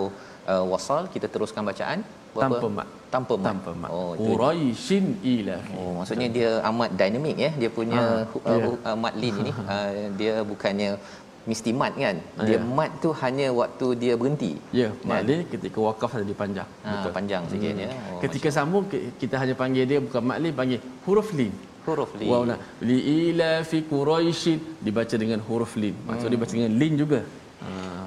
uh, 0.53 0.65
wasal 0.73 1.03
kita 1.15 1.29
teruskan 1.35 1.65
bacaan. 1.71 2.01
Berapa? 2.29 2.45
tanpa 2.45 2.67
mat 2.77 2.89
tanpa 3.13 3.35
mat, 3.41 3.47
tanpa 3.49 3.71
mat. 3.83 3.91
oh 3.99 4.13
quraishin 4.27 5.07
ila. 5.35 5.57
Oh 5.77 5.91
maksudnya 5.99 6.29
dia 6.37 6.51
amat 6.71 6.91
dinamik 7.01 7.37
ya? 7.45 7.51
Dia 7.61 7.71
punya 7.79 8.03
ha, 8.03 8.51
uh, 8.53 8.59
yeah. 8.59 8.75
uh, 8.89 8.97
mat 9.05 9.15
lin 9.23 9.35
ini. 9.43 9.53
Uh, 9.75 9.91
dia 10.21 10.35
bukannya 10.51 10.91
mesti 11.49 11.71
mat 11.81 11.93
kan? 12.03 12.17
Dia 12.49 12.53
yeah. 12.55 12.63
mat 12.79 12.91
tu 13.05 13.11
hanya 13.23 13.47
waktu 13.61 13.87
dia 14.03 14.15
berhenti. 14.21 14.53
Ya 14.79 14.81
yeah, 14.81 14.91
mat 15.09 15.25
lin 15.29 15.41
ketika 15.55 15.79
wakaf 15.89 16.21
ada 16.21 16.37
panjang 16.43 16.69
ha, 16.85 16.91
betul. 16.93 17.13
panjang 17.19 17.43
sikit 17.53 17.73
hmm. 17.75 17.83
ya. 17.85 17.91
Oh, 17.97 18.21
ketika 18.25 18.49
sambung 18.59 18.85
kita 19.23 19.35
hanya 19.43 19.57
panggil 19.63 19.85
dia 19.93 19.99
bukan 20.07 20.23
mat 20.31 20.39
lin 20.45 20.55
panggil 20.61 20.81
huruf 21.09 21.31
lin. 21.41 21.53
Huruf 21.89 22.13
lin. 22.21 22.29
Wow 22.31 22.43
nah. 22.51 22.61
Li 22.89 22.99
ila 23.19 23.53
fi 23.71 23.81
quraishin. 23.93 24.61
Dibaca 24.87 25.17
dengan 25.25 25.41
huruf 25.49 25.75
lin. 25.83 25.97
Maksud 26.09 26.29
hmm. 26.29 26.37
dibaca 26.37 26.53
dengan 26.59 26.75
lin 26.83 26.95
juga. 27.05 27.21
Ha 27.65 27.98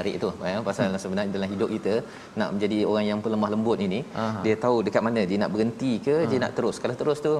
menarik 0.00 0.16
tu 0.24 0.30
ya 0.52 0.58
pasal 0.68 0.84
hmm. 0.88 1.00
sebenarnya 1.02 1.32
dalam 1.36 1.50
hidup 1.54 1.68
kita 1.76 1.94
nak 2.40 2.48
menjadi 2.56 2.78
orang 2.90 3.06
yang 3.10 3.18
pelemah 3.24 3.50
lembut 3.54 3.78
ini 3.86 4.00
Aha. 4.22 4.40
dia 4.44 4.54
tahu 4.64 4.76
dekat 4.86 5.02
mana 5.06 5.22
dia 5.30 5.38
nak 5.42 5.50
berhenti 5.54 5.92
ke 6.06 6.14
Aha. 6.16 6.28
dia 6.30 6.38
nak 6.44 6.52
terus 6.56 6.76
kalau 6.82 6.96
terus 7.00 7.20
tu 7.26 7.34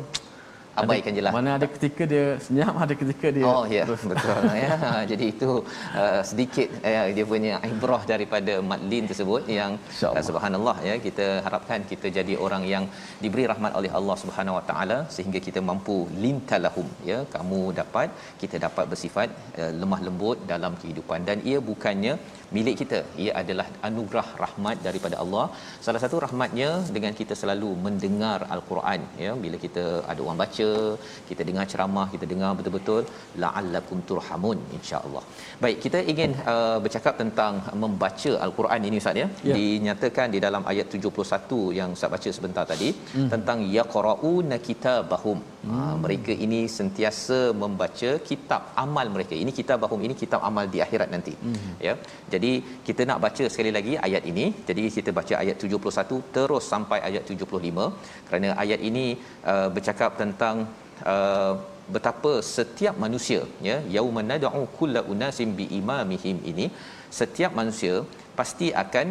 abaikan 0.83 1.13
jelah. 1.19 1.33
Mana 1.37 1.51
ada 1.59 1.67
ketika 1.75 2.03
dia 2.13 2.27
senyap, 2.47 2.75
ada 2.85 2.95
ketika 3.03 3.29
dia 3.37 3.47
Oh 3.53 3.65
ya, 3.75 3.77
yeah. 3.79 3.87
betul 4.13 4.41
ya. 4.65 4.71
Jadi 5.13 5.25
itu 5.35 5.51
uh, 6.03 6.23
sedikit 6.31 6.69
uh, 6.91 7.07
dia 7.17 7.25
punya 7.33 7.55
ibrah 7.73 8.03
daripada 8.13 8.55
madlin 8.71 9.07
tersebut 9.11 9.43
yang 9.59 9.73
uh, 10.11 10.25
subhanallah 10.29 10.77
ya 10.89 10.97
kita 11.07 11.29
harapkan 11.47 11.81
kita 11.93 12.07
jadi 12.19 12.37
orang 12.47 12.65
yang 12.75 12.87
diberi 13.25 13.47
rahmat 13.53 13.73
oleh 13.81 13.93
Allah 14.01 14.17
Subhanahu 14.25 14.59
Wa 14.59 14.65
Taala 14.71 14.99
sehingga 15.17 15.41
kita 15.49 15.63
mampu 15.71 15.99
lintalahum 16.25 16.91
ya. 17.13 17.21
Kamu 17.37 17.61
dapat 17.81 18.11
kita 18.43 18.59
dapat 18.67 18.85
bersifat 18.93 19.31
uh, 19.63 19.73
lemah 19.83 20.03
lembut 20.09 20.39
dalam 20.53 20.75
kehidupan 20.83 21.21
dan 21.31 21.39
ia 21.53 21.59
bukannya 21.71 22.15
milik 22.57 22.77
kita 22.83 22.99
ia 23.25 23.33
adalah 23.41 23.67
anugerah 23.89 24.29
rahmat 24.43 24.77
daripada 24.87 25.17
Allah 25.23 25.45
salah 25.87 26.01
satu 26.05 26.17
rahmatnya 26.25 26.71
dengan 26.97 27.13
kita 27.21 27.35
selalu 27.43 27.71
mendengar 27.87 28.39
al-Quran 28.55 29.03
ya 29.25 29.33
bila 29.45 29.57
kita 29.65 29.85
ada 30.13 30.21
orang 30.27 30.41
baca 30.43 30.69
kita 31.29 31.43
dengar 31.49 31.65
ceramah 31.73 32.07
kita 32.15 32.27
dengar 32.33 32.51
betul-betul 32.59 33.03
la'allakum 33.43 33.99
turhamun 34.11 34.59
insya-Allah 34.79 35.25
baik 35.65 35.79
kita 35.85 36.01
ingin 36.13 36.33
uh, 36.55 36.79
bercakap 36.85 37.15
tentang 37.23 37.55
membaca 37.85 38.33
al-Quran 38.47 38.89
ini 38.91 38.99
ustaz 39.03 39.21
ya, 39.23 39.29
ya. 39.51 39.55
dinyatakan 39.59 40.29
di 40.35 40.41
dalam 40.47 40.65
ayat 40.73 40.97
71 40.99 41.61
yang 41.79 41.91
ustaz 41.97 42.13
baca 42.15 42.31
sebentar 42.39 42.65
tadi 42.73 42.91
hmm. 43.17 43.29
tentang 43.35 43.61
yaqra'una 43.79 44.59
kitabahum 44.69 45.39
hmm. 45.43 45.73
uh, 45.77 45.97
mereka 46.05 46.35
ini 46.47 46.61
sentiasa 46.79 47.41
membaca 47.65 48.13
kitab 48.31 48.63
amal 48.85 49.07
mereka 49.17 49.35
ini 49.43 49.53
kitabahum 49.61 50.03
ini 50.09 50.17
kitab 50.23 50.43
amal 50.51 50.67
di 50.75 50.81
akhirat 50.87 51.11
nanti 51.17 51.35
hmm. 51.45 51.73
ya 51.89 51.95
jadi 52.35 52.53
kita 52.87 53.03
nak 53.11 53.19
baca 53.25 53.45
sekali 53.53 53.71
lagi 53.77 53.93
ayat 54.07 54.23
ini. 54.31 54.45
Jadi 54.69 54.85
kita 54.97 55.11
baca 55.19 55.35
ayat 55.43 55.57
71 55.65 56.19
terus 56.37 56.65
sampai 56.73 56.99
ayat 57.09 57.23
75 57.33 57.87
kerana 58.29 58.49
ayat 58.63 58.81
ini 58.89 59.07
uh, 59.53 59.69
bercakap 59.77 60.11
tentang 60.23 60.50
uh, 61.13 61.53
betapa 61.95 62.33
setiap 62.57 62.95
manusia 63.05 63.41
ya 63.69 63.77
yauma 63.97 64.23
nad'u 64.31 64.63
kullu 64.79 65.03
unasim 65.15 65.51
bi 65.59 65.67
imamihim 65.81 66.39
ini 66.53 66.67
setiap 67.21 67.53
manusia 67.61 67.95
pasti 68.39 68.69
akan 68.85 69.07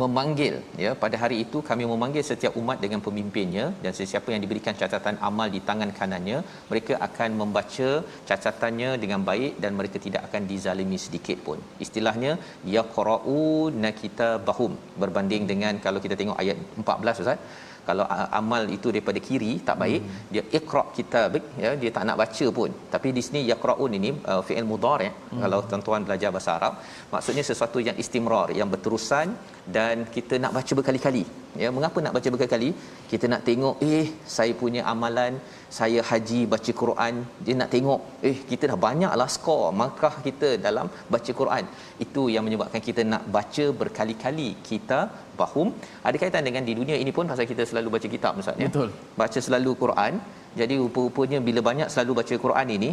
memanggil 0.00 0.54
ya. 0.84 0.90
Pada 1.02 1.16
hari 1.22 1.36
itu 1.44 1.58
kami 1.68 1.84
memanggil 1.90 2.24
setiap 2.30 2.52
umat 2.60 2.78
dengan 2.84 3.00
pemimpinnya 3.06 3.66
dan 3.82 3.92
sesiapa 3.98 4.28
yang 4.34 4.42
diberikan 4.44 4.74
catatan 4.80 5.16
amal 5.28 5.48
di 5.54 5.60
tangan 5.68 5.90
kanannya 5.98 6.38
mereka 6.70 6.94
akan 7.06 7.30
membaca 7.40 7.90
catatannya 8.28 8.90
dengan 9.02 9.20
baik 9.28 9.52
dan 9.64 9.72
mereka 9.80 9.98
tidak 10.06 10.24
akan 10.28 10.42
dizalimi 10.52 10.98
sedikit 11.06 11.38
pun. 11.46 11.60
Istilahnya 11.86 12.32
yaqra'u 12.76 13.44
nakita 13.84 14.30
bahum 14.48 14.74
berbanding 15.04 15.46
dengan 15.52 15.76
kalau 15.86 16.02
kita 16.06 16.18
tengok 16.22 16.40
ayat 16.44 16.58
14 16.82 17.22
ustaz 17.24 17.38
kalau 17.88 18.04
amal 18.40 18.62
itu 18.76 18.88
daripada 18.94 19.20
kiri 19.26 19.52
tak 19.68 19.76
baik 19.82 20.00
hmm. 20.02 20.20
dia 20.34 20.42
iqra 20.58 20.82
kitab 20.96 21.36
ya 21.64 21.70
dia 21.82 21.90
tak 21.96 22.04
nak 22.08 22.18
baca 22.22 22.46
pun 22.58 22.70
tapi 22.94 23.08
di 23.16 23.22
sini 23.26 23.40
yaqraun 23.50 23.92
ini 23.98 24.10
uh, 24.32 24.42
fi'il 24.46 24.68
mudhari 24.72 25.08
hmm. 25.10 25.40
kalau 25.42 25.60
tuan-tuan 25.70 26.04
belajar 26.08 26.30
bahasa 26.36 26.50
Arab 26.58 26.74
maksudnya 27.14 27.44
sesuatu 27.50 27.80
yang 27.88 27.96
istimrar 28.04 28.48
yang 28.60 28.70
berterusan 28.74 29.28
dan 29.76 30.04
kita 30.14 30.34
nak 30.42 30.52
baca 30.56 30.72
berkali-kali. 30.78 31.24
Ya 31.62 31.68
mengapa 31.76 31.98
nak 32.04 32.14
baca 32.16 32.28
berkali-kali? 32.32 32.70
Kita 33.10 33.26
nak 33.32 33.42
tengok 33.48 33.76
eh 33.94 34.06
saya 34.36 34.52
punya 34.62 34.82
amalan 34.92 35.32
saya 35.78 36.00
haji 36.08 36.40
baca 36.52 36.72
Quran. 36.82 37.14
Dia 37.44 37.54
nak 37.60 37.70
tengok 37.74 38.00
eh 38.28 38.36
kita 38.50 38.64
dah 38.70 38.78
banyaklah 38.86 39.28
skor 39.36 39.64
maka 39.82 40.10
kita 40.26 40.50
dalam 40.66 40.88
baca 41.14 41.32
Quran. 41.40 41.64
Itu 42.06 42.24
yang 42.34 42.44
menyebabkan 42.48 42.82
kita 42.88 43.04
nak 43.12 43.24
baca 43.36 43.66
berkali-kali 43.80 44.48
kita 44.70 45.00
bahum 45.40 45.70
ada 46.08 46.16
kaitan 46.22 46.44
dengan 46.48 46.62
di 46.68 46.74
dunia 46.80 46.98
ini 47.02 47.12
pun 47.16 47.26
pasal 47.32 47.48
kita 47.52 47.64
selalu 47.70 47.88
baca 47.96 48.08
kitab 48.16 48.42
ustaz 48.44 48.60
ya? 48.62 48.68
Betul. 48.70 48.90
Baca 49.22 49.38
selalu 49.48 49.72
Quran. 49.84 50.14
Jadi 50.60 50.74
rupa-rupanya 50.84 51.38
bila 51.48 51.60
banyak 51.70 51.88
selalu 51.92 52.12
baca 52.20 52.34
Quran 52.46 52.68
ini 52.78 52.90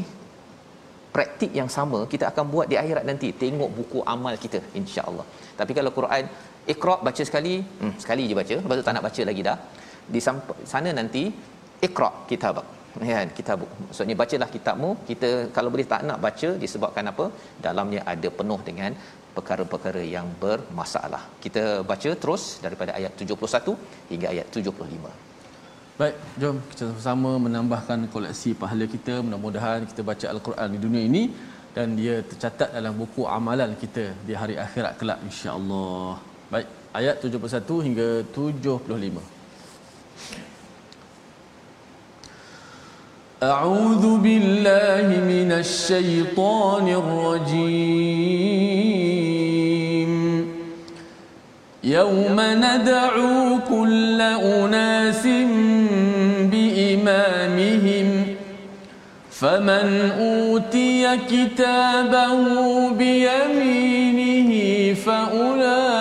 praktik 1.15 1.51
yang 1.59 1.69
sama 1.75 1.99
kita 2.11 2.25
akan 2.31 2.45
buat 2.53 2.67
di 2.71 2.75
akhirat 2.81 3.03
nanti. 3.09 3.29
Tengok 3.43 3.69
buku 3.77 3.99
amal 4.15 4.33
kita 4.43 4.61
insya-Allah 4.79 5.27
tapi 5.59 5.73
kalau 5.77 5.91
Quran 5.97 6.23
Iqra 6.73 6.95
baca 7.07 7.23
sekali, 7.29 7.53
hmm, 7.81 7.95
sekali 8.03 8.23
je 8.29 8.35
baca, 8.41 8.55
lepas 8.63 8.75
tu 8.79 8.85
tak 8.87 8.95
nak 8.97 9.05
baca 9.07 9.21
lagi 9.29 9.41
dah. 9.49 9.57
Di 10.13 10.21
sana 10.73 10.89
nanti 10.99 11.23
Iqra 11.87 12.09
kitab. 12.29 12.61
Ya, 13.09 13.23
kitab. 13.37 13.63
Maksudnya 13.87 14.15
bacalah 14.21 14.49
kitabmu. 14.55 14.89
Kita 15.09 15.27
kalau 15.55 15.69
boleh 15.73 15.87
tak 15.87 16.01
nak 16.07 16.19
baca 16.25 16.49
disebabkan 16.63 17.07
apa? 17.11 17.25
Dalamnya 17.65 18.01
ada 18.13 18.27
penuh 18.39 18.59
dengan 18.69 18.91
perkara-perkara 19.35 20.03
yang 20.15 20.27
bermasalah. 20.43 21.23
Kita 21.43 21.63
baca 21.91 22.09
terus 22.21 22.43
daripada 22.63 22.91
ayat 22.99 23.15
71 23.15 23.75
hingga 24.11 24.27
ayat 24.33 24.47
75. 24.51 25.31
Baik, 25.99 26.15
jom 26.41 26.57
kita 26.71 26.83
sama-sama 26.89 27.31
menambahkan 27.45 27.99
koleksi 28.15 28.51
pahala 28.61 28.85
kita. 28.95 29.15
Mudah-mudahan 29.25 29.87
kita 29.89 30.01
baca 30.11 30.25
Al-Quran 30.33 30.69
di 30.75 30.79
dunia 30.85 31.03
ini 31.09 31.23
dan 31.75 31.95
dia 31.99 32.15
tercatat 32.29 32.69
dalam 32.77 32.93
buku 33.01 33.23
amalan 33.37 33.71
kita 33.83 34.05
di 34.27 34.35
hari 34.41 34.57
akhirat 34.65 34.93
kelak 34.99 35.19
insya-Allah. 35.29 36.30
Baik, 36.50 36.66
ayat 36.94 37.16
71 37.22 37.86
hingga 37.86 38.22
75. 38.34 39.36
أعوذ 43.42 44.16
بالله 44.24 45.06
من 45.28 45.52
الشيطان 45.52 46.88
الرجيم 46.88 48.16
يوم 51.84 52.40
ندعو 52.40 53.58
كل 53.68 54.20
أناس 54.20 55.26
بإمامهم 56.52 58.08
فمن 59.30 60.10
أوتي 60.18 61.16
كتابه 61.28 62.40
بيمينه 62.90 64.50
فأولئك 64.94 65.99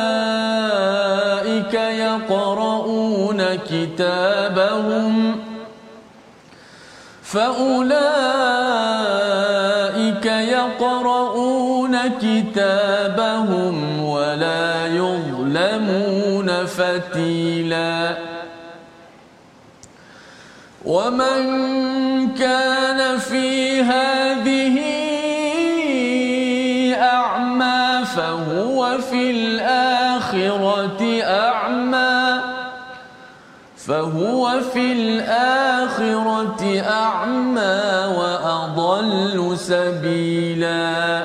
كتابهم 3.70 5.40
فأولئك 7.22 8.00
يقرؤون 10.26 11.96
كتابهم 12.22 14.04
ولا 14.04 14.87
يظلمون 14.87 16.66
فتيلا 16.66 18.16
ومن 20.85 21.69
فهو 33.90 34.61
في 34.72 34.92
الآخرة 34.92 36.81
أعمى 36.81 37.83
وأضل 38.18 39.59
سبيلا. 39.59 41.22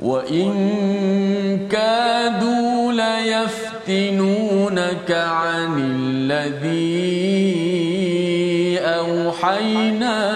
وإن 0.00 1.68
كادوا 1.68 2.92
ليفتنونك 2.92 5.10
عن 5.10 5.78
الذي 5.78 7.34
أوحينا 8.78 10.33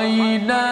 أوحينا 0.00 0.66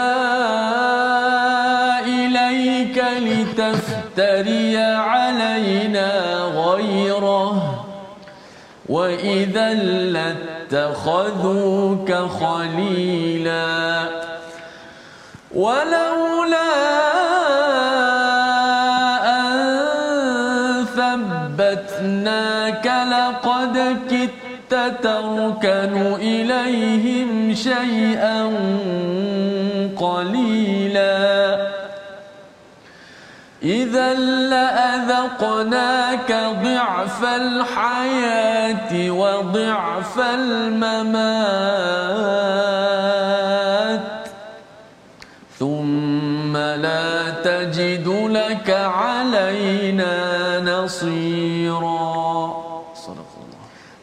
إليك 2.01 3.05
لتفتري 3.19 4.77
علينا 4.79 6.11
غيره. 6.55 7.85
وإذا 8.89 9.75
لاتخذوك 10.73 12.13
خليلا. 12.13 14.09
ولولا 15.55 16.71
أن 19.25 19.47
ثبتناك 20.97 22.87
لقد 22.87 23.97
كدت 24.11 24.39
تركن 25.03 25.95
إليهم 26.21 27.55
شيئا 27.55 28.43
إذا 33.63 34.15
لأذقناك 34.51 36.33
ضعف 36.65 37.25
الحياة 37.25 39.11
وضعف 39.11 40.19
الممات 40.19 41.09
ثم 45.59 46.57
لا 46.57 47.31
تجد 47.31 48.09
لك 48.09 48.71
علينا 48.71 50.61
نصيرا. 50.61 52.68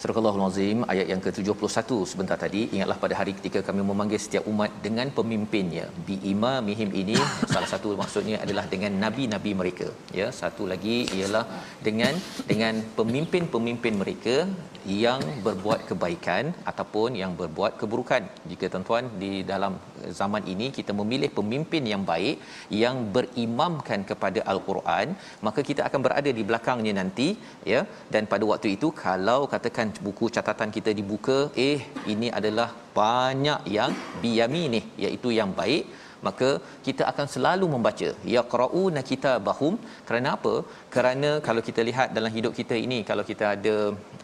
Surah 0.06 0.22
Al-Azim 0.38 0.80
ayat 0.94 1.08
yang 1.12 1.22
ke-71 1.26 1.90
sebentar 2.10 2.36
tadi. 2.44 2.60
Ingatlah 2.76 2.98
pada 3.04 3.16
hari 3.20 3.32
ketika 3.38 3.60
kami 3.68 3.82
memanggil 3.90 4.20
setiap 4.26 4.44
umat 4.52 4.72
dengan 4.86 5.08
pemimpinnya. 5.18 5.86
Bi 6.08 6.16
imamihim 6.32 6.90
ini 7.02 7.18
salah 7.54 7.70
satu 7.72 7.98
maksudnya 8.02 8.38
adalah 8.44 8.66
dengan 8.74 8.94
nabi-nabi 9.04 9.52
mereka. 9.62 9.88
Ya 10.20 10.28
satu 10.42 10.70
lagi 10.72 10.98
ialah 11.18 11.44
dengan 11.88 12.14
dengan 12.52 12.86
pemimpin-pemimpin 13.00 13.96
mereka 14.04 14.36
yang 14.86 15.22
berbuat 15.46 15.80
kebaikan 15.90 16.54
ataupun 16.72 17.18
yang 17.22 17.34
berbuat 17.40 17.74
keburukan. 17.82 18.24
Jika 18.52 18.66
tuan-tuan 18.74 19.10
di 19.24 19.32
dalam 19.52 19.74
zaman 20.20 20.46
ini 20.54 20.70
kita 20.78 20.94
memilih 21.00 21.32
pemimpin 21.40 21.82
yang 21.94 22.06
baik 22.12 22.38
yang 22.84 23.10
berimamkan 23.18 24.06
kepada 24.12 24.46
al-Quran 24.54 25.18
maka 25.48 25.62
kita 25.72 25.82
akan 25.90 26.00
berada 26.06 26.30
di 26.30 26.46
belakangnya 26.52 26.94
nanti 27.02 27.28
ya. 27.74 27.82
Dan 28.14 28.30
pada 28.36 28.46
waktu 28.54 28.78
itu 28.78 28.90
kalau 29.06 29.42
katakan 29.56 29.95
buku 30.06 30.26
catatan 30.36 30.72
kita 30.78 30.92
dibuka. 31.00 31.38
Eh 31.68 31.80
ini 32.14 32.30
adalah 32.40 32.70
banyak 33.00 33.62
yang 33.78 33.92
biyami 34.24 34.64
ni 34.76 34.82
iaitu 35.06 35.32
yang 35.40 35.54
baik. 35.62 35.86
Maka 36.26 36.50
kita 36.86 37.04
akan 37.12 37.28
selalu 37.34 37.66
membaca. 37.74 38.10
Yaqrauna 38.36 39.02
kitabahum. 39.10 39.74
Kerana 40.08 40.30
apa 40.38 40.54
kerana 40.96 41.30
kalau 41.48 41.62
kita 41.68 41.82
lihat 41.90 42.08
dalam 42.18 42.32
hidup 42.38 42.54
kita 42.60 42.76
ini 42.86 43.00
kalau 43.10 43.24
kita 43.32 43.46
ada 43.56 43.76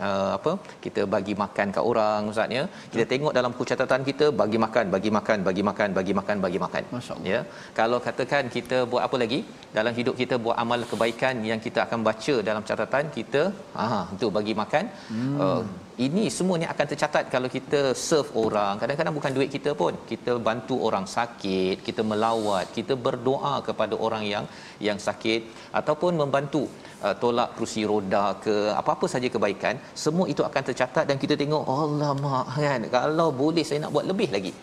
uh, 0.08 0.32
apa 0.38 0.52
kita 0.86 1.02
bagi 1.16 1.34
makan 1.44 1.68
kat 1.76 1.84
orang 1.92 2.30
ustaz 2.32 2.58
ya 2.58 2.64
kita 2.94 3.06
tengok 3.12 3.34
dalam 3.38 3.52
buku 3.54 3.66
catatan 3.72 4.04
kita 4.10 4.28
bagi 4.42 4.60
makan 4.66 4.86
bagi 4.96 5.12
makan 5.18 5.40
bagi 5.48 5.64
makan 5.70 5.90
bagi 5.98 6.14
makan 6.20 6.38
bagi 6.46 6.60
makan. 6.66 6.84
Ya. 7.34 7.40
Kalau 7.80 8.00
katakan 8.08 8.46
kita 8.56 8.78
buat 8.92 9.04
apa 9.08 9.18
lagi? 9.24 9.40
Dalam 9.78 9.94
hidup 10.00 10.16
kita 10.22 10.36
buat 10.46 10.58
amal 10.64 10.82
kebaikan 10.92 11.36
yang 11.52 11.60
kita 11.66 11.80
akan 11.86 12.00
baca 12.10 12.36
dalam 12.50 12.64
catatan 12.70 13.06
kita 13.18 13.44
ah 13.86 14.04
itu 14.16 14.28
bagi 14.40 14.56
makan. 14.64 14.86
Hmm. 15.14 15.38
uh, 15.46 15.64
ini 16.06 16.24
semua 16.36 16.56
ni 16.62 16.68
akan 16.74 16.86
tercatat 16.92 17.26
kalau 17.34 17.50
kita 17.56 17.80
serve 18.08 18.32
orang. 18.44 18.74
Kadang-kadang 18.82 19.16
bukan 19.18 19.34
duit 19.38 19.50
kita 19.56 19.72
pun. 19.82 19.94
Kita 20.12 20.34
bantu 20.48 20.76
orang 20.88 21.06
sakit 21.16 21.78
kita 21.88 22.02
melawat 22.12 22.66
kita 22.78 22.94
berdoa 23.06 23.56
kepada 23.68 23.96
orang 24.06 24.24
yang 24.34 24.46
yang 24.88 25.00
sakit 25.08 25.42
ataupun 25.80 26.14
membantu 26.22 26.61
uh, 27.06 27.16
tolak 27.22 27.50
kerusi 27.56 27.84
roda 27.92 28.26
ke 28.46 28.56
apa-apa 28.82 29.08
saja 29.14 29.30
kebaikan 29.36 29.78
semua 30.04 30.28
itu 30.34 30.44
akan 30.50 30.64
tercatat 30.70 31.06
dan 31.12 31.20
kita 31.24 31.38
tengok 31.42 31.66
Allah 31.78 32.12
mak 32.26 32.54
kan? 32.66 32.84
Kalau 32.98 33.30
boleh 33.42 33.66
saya 33.70 33.82
nak 33.86 33.94
buat 33.98 34.08
lebih 34.12 34.30
lagi. 34.38 34.54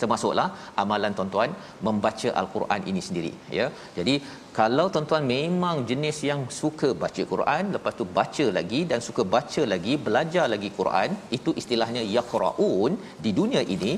Termasuklah 0.00 0.48
amalan 0.82 1.12
tuan-tuan 1.18 1.50
membaca 1.86 2.30
al-Quran 2.40 2.80
ini 2.90 3.00
sendiri 3.06 3.30
ya. 3.58 3.66
Jadi 3.98 4.14
kalau 4.58 4.84
tuan-tuan 4.94 5.24
memang 5.36 5.76
jenis 5.90 6.18
yang 6.28 6.40
suka 6.58 6.88
baca 7.02 7.22
Quran 7.32 7.72
lepas 7.74 7.94
tu 8.00 8.04
baca 8.18 8.46
lagi 8.58 8.80
dan 8.90 9.00
suka 9.06 9.22
baca 9.34 9.62
lagi 9.72 9.94
belajar 10.06 10.44
lagi 10.54 10.70
Quran 10.78 11.10
itu 11.38 11.52
istilahnya 11.62 12.02
yaqraun 12.16 12.92
di 13.24 13.32
dunia 13.40 13.62
ini 13.76 13.92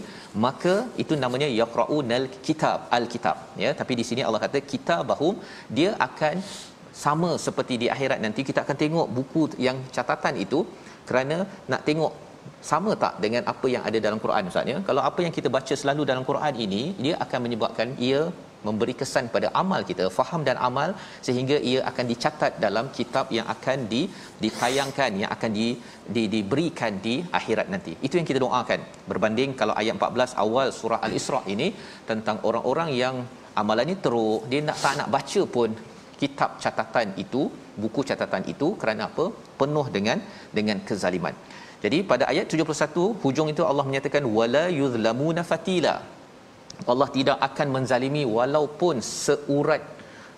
maka 0.47 0.77
itu 1.05 1.17
namanya 1.25 1.51
yaqraunal 1.61 2.29
kitab 2.47 2.79
al-kitab 2.99 3.39
ya. 3.65 3.73
Tapi 3.83 3.95
di 4.03 4.07
sini 4.11 4.25
Allah 4.29 4.43
kata 4.47 4.61
kitabahum 4.73 5.37
dia 5.79 5.93
akan 6.09 6.37
sama 7.05 7.31
seperti 7.47 7.75
di 7.83 7.87
akhirat. 7.95 8.19
Nanti 8.27 8.43
kita 8.49 8.61
akan 8.65 8.77
tengok 8.85 9.07
buku 9.19 9.43
yang 9.67 9.79
catatan 9.97 10.37
itu 10.45 10.61
kerana 11.11 11.37
nak 11.73 11.83
tengok 11.89 12.15
sama 12.71 12.91
tak 13.03 13.15
dengan 13.25 13.43
apa 13.53 13.67
yang 13.75 13.83
ada 13.89 13.99
dalam 14.07 14.19
Quran 14.25 14.51
Ustaz 14.51 14.71
ya? 14.73 14.77
Kalau 14.89 15.03
apa 15.09 15.21
yang 15.25 15.35
kita 15.39 15.49
baca 15.57 15.75
selalu 15.81 16.03
dalam 16.11 16.25
Quran 16.31 16.55
ini 16.67 16.83
dia 17.05 17.15
akan 17.25 17.41
menyebabkan 17.47 17.89
ia 18.09 18.21
memberi 18.67 18.95
kesan 19.01 19.27
pada 19.35 19.49
amal 19.61 19.81
kita 19.91 20.05
faham 20.17 20.43
dan 20.49 20.57
amal 20.69 20.91
sehingga 21.27 21.57
ia 21.71 21.81
akan 21.91 22.05
dicatat 22.13 22.53
dalam 22.65 22.87
kitab 22.97 23.27
yang 23.37 23.47
akan 23.55 23.79
di 23.93 24.01
ditayangkan 24.45 25.11
yang 25.23 25.31
akan 25.37 25.51
di, 25.59 25.69
di 26.17 26.25
diberikan 26.35 26.95
di 27.07 27.15
akhirat 27.39 27.69
nanti. 27.75 27.95
Itu 28.07 28.15
yang 28.19 28.29
kita 28.31 28.41
doakan. 28.47 28.81
Berbanding 29.13 29.53
kalau 29.61 29.77
ayat 29.83 29.95
14 30.01 30.43
awal 30.45 30.69
surah 30.81 31.01
al-Isra 31.09 31.43
ini 31.55 31.69
tentang 32.11 32.39
orang-orang 32.51 32.91
yang 33.03 33.17
amalannya 33.63 33.97
teruk 34.07 34.43
dia 34.51 34.61
nak 34.67 34.79
tak 34.85 34.95
nak 35.01 35.09
baca 35.17 35.43
pun 35.57 35.71
kitab 36.21 36.51
catatan 36.63 37.09
itu 37.25 37.43
buku 37.83 38.01
catatan 38.11 38.45
itu 38.53 38.69
kerana 38.81 39.03
apa 39.11 39.27
penuh 39.61 39.87
dengan 39.97 40.21
dengan 40.59 40.79
kezaliman 40.89 41.35
jadi 41.85 41.99
pada 42.11 42.25
ayat 42.33 42.47
71 42.55 43.05
hujung 43.25 43.49
itu 43.55 43.63
Allah 43.71 43.85
menyatakan 43.89 44.25
wala 44.39 44.65
yuzlamuna 44.81 45.43
fatila. 45.51 45.95
Allah 46.93 47.09
tidak 47.17 47.39
akan 47.49 47.67
menzalimi 47.77 48.23
walaupun 48.39 48.97
seurat 49.27 49.83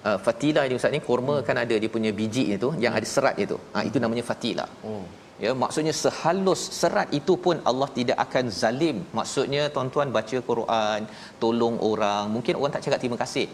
uh, 0.09 0.19
fatila 0.27 0.61
ini 0.67 0.77
ustaz 0.81 0.93
ni 0.97 1.01
kurma 1.09 1.35
hmm. 1.37 1.47
kan 1.49 1.57
ada 1.63 1.75
dia 1.83 1.91
punya 1.97 2.11
biji 2.19 2.45
itu 2.57 2.69
yang 2.85 2.93
ada 2.99 3.09
serat 3.15 3.37
itu. 3.45 3.57
Ha 3.75 3.85
itu 3.89 3.99
namanya 4.05 4.25
fatila. 4.31 4.67
Oh. 4.91 5.05
Ya 5.45 5.53
maksudnya 5.63 5.93
sehalus 6.03 6.63
serat 6.81 7.09
itu 7.19 7.35
pun 7.45 7.57
Allah 7.71 7.89
tidak 7.99 8.19
akan 8.25 8.45
zalim. 8.61 8.97
Maksudnya 9.19 9.63
tuan-tuan 9.75 10.09
baca 10.17 10.39
Quran, 10.51 11.01
tolong 11.43 11.77
orang, 11.91 12.25
mungkin 12.35 12.55
orang 12.61 12.73
tak 12.77 12.85
cakap 12.87 13.01
terima 13.05 13.19
kasih 13.25 13.49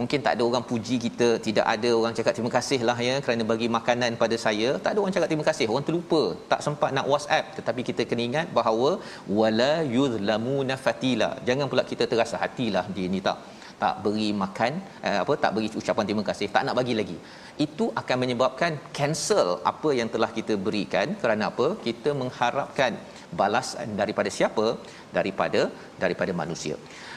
mungkin 0.00 0.20
tak 0.26 0.32
ada 0.36 0.42
orang 0.48 0.64
puji 0.70 0.96
kita 1.06 1.28
tidak 1.46 1.66
ada 1.74 1.90
orang 2.00 2.14
cakap 2.18 2.32
terima 2.36 2.52
kasih 2.56 2.80
lah 2.88 2.98
ya 3.08 3.14
kerana 3.24 3.42
bagi 3.52 3.68
makanan 3.76 4.12
pada 4.22 4.36
saya. 4.46 4.68
Tak 4.84 4.90
ada 4.92 5.00
orang 5.02 5.14
cakap 5.16 5.28
terima 5.32 5.46
kasih. 5.50 5.66
Orang 5.72 5.86
terlupa. 5.88 6.22
Tak 6.52 6.60
sempat 6.66 6.90
nak 6.96 7.06
whatsapp. 7.12 7.44
Tetapi 7.58 7.82
kita 7.90 8.04
kena 8.10 8.22
ingat 8.30 8.48
bahawa 8.58 8.90
wala 9.40 9.72
yuzlamuna 9.96 10.76
fatila. 10.86 11.30
Jangan 11.48 11.68
pula 11.72 11.84
kita 11.92 12.06
terasa 12.12 12.38
hatilah 12.44 12.86
dia 12.96 13.08
ni 13.14 13.22
tak. 13.28 13.40
Tak 13.82 13.94
beri 14.04 14.28
makan 14.42 14.72
eh, 15.08 15.18
apa 15.22 15.32
tak 15.42 15.50
beri 15.56 15.68
ucapan 15.80 16.04
terima 16.08 16.24
kasih. 16.28 16.48
Tak 16.54 16.62
nak 16.66 16.76
bagi 16.80 16.94
lagi. 17.00 17.18
Itu 17.66 17.86
akan 18.00 18.16
menyebabkan 18.22 18.72
cancel 18.98 19.48
apa 19.72 19.90
yang 19.98 20.08
telah 20.14 20.30
kita 20.38 20.56
berikan. 20.68 21.08
Kerana 21.22 21.44
apa? 21.52 21.66
Kita 21.86 22.12
mengharapkan 22.22 22.94
balasan 23.40 23.88
daripada 24.00 24.32
siapa? 24.38 24.66
Daripada 25.16 25.62
daripada 26.02 26.32
manusia 26.42 26.76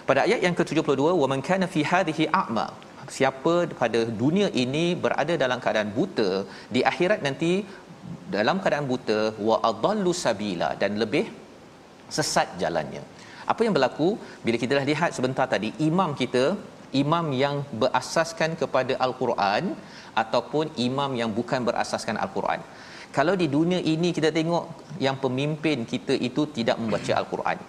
pada 0.09 0.21
ayat 0.27 0.41
yang 0.45 0.55
ke-72 0.59 1.01
wa 1.21 1.27
man 1.31 1.41
kana 1.49 1.65
fi 1.73 1.81
hadhihi 1.91 2.25
a'ma. 2.41 2.67
Siapa 3.17 3.53
pada 3.81 3.99
dunia 4.21 4.47
ini 4.63 4.85
berada 5.03 5.33
dalam 5.43 5.59
keadaan 5.63 5.89
buta 5.97 6.29
di 6.75 6.81
akhirat 6.91 7.19
nanti 7.27 7.51
dalam 8.35 8.57
keadaan 8.63 8.87
buta 8.91 9.19
wa 9.47 9.55
adallu 9.69 10.11
sabila 10.23 10.69
dan 10.81 10.91
lebih 11.03 11.25
sesat 12.17 12.49
jalannya. 12.61 13.03
Apa 13.51 13.61
yang 13.65 13.73
berlaku? 13.77 14.09
Bila 14.45 14.57
kita 14.63 14.73
dah 14.79 14.85
lihat 14.91 15.11
sebentar 15.17 15.45
tadi 15.53 15.69
imam 15.89 16.11
kita 16.21 16.43
imam 17.03 17.25
yang 17.43 17.55
berasaskan 17.81 18.51
kepada 18.61 18.93
al-Quran 19.05 19.63
ataupun 20.21 20.65
imam 20.87 21.11
yang 21.21 21.31
bukan 21.39 21.61
berasaskan 21.69 22.17
al-Quran. 22.23 22.61
Kalau 23.17 23.33
di 23.41 23.47
dunia 23.57 23.81
ini 23.93 24.09
kita 24.17 24.29
tengok 24.39 24.65
yang 25.05 25.17
pemimpin 25.25 25.85
kita 25.93 26.13
itu 26.29 26.41
tidak 26.57 26.77
membaca 26.81 27.13
al-Quran 27.21 27.59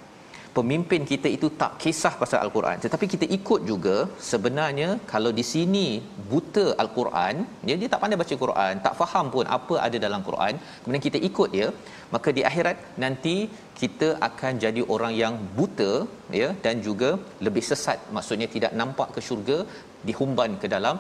pemimpin 0.57 1.03
kita 1.11 1.29
itu 1.37 1.49
tak 1.61 1.73
kisah 1.83 2.13
pasal 2.23 2.39
al-Quran 2.45 2.79
tetapi 2.85 3.07
kita 3.15 3.27
ikut 3.39 3.61
juga 3.71 3.97
sebenarnya 4.31 4.89
kalau 5.13 5.31
di 5.39 5.45
sini 5.53 5.87
buta 6.33 6.67
al-Quran 6.85 7.35
dia 7.67 7.77
dia 7.81 7.91
tak 7.93 8.03
pandai 8.03 8.21
baca 8.23 8.37
Quran 8.45 8.83
tak 8.87 8.97
faham 9.01 9.27
pun 9.35 9.47
apa 9.59 9.77
ada 9.87 10.01
dalam 10.07 10.23
Quran 10.29 10.55
kemudian 10.83 11.05
kita 11.09 11.21
ikut 11.31 11.51
dia 11.57 11.69
maka 12.15 12.29
di 12.39 12.45
akhirat 12.51 12.77
nanti 13.05 13.37
kita 13.81 14.09
akan 14.29 14.53
jadi 14.65 14.83
orang 14.95 15.15
yang 15.23 15.35
buta 15.59 15.93
ya 16.41 16.49
dan 16.67 16.77
juga 16.89 17.11
lebih 17.49 17.65
sesat 17.71 17.99
maksudnya 18.17 18.49
tidak 18.57 18.75
nampak 18.83 19.11
ke 19.17 19.23
syurga 19.29 19.59
dihumban 20.09 20.53
ke 20.63 20.69
dalam 20.77 20.99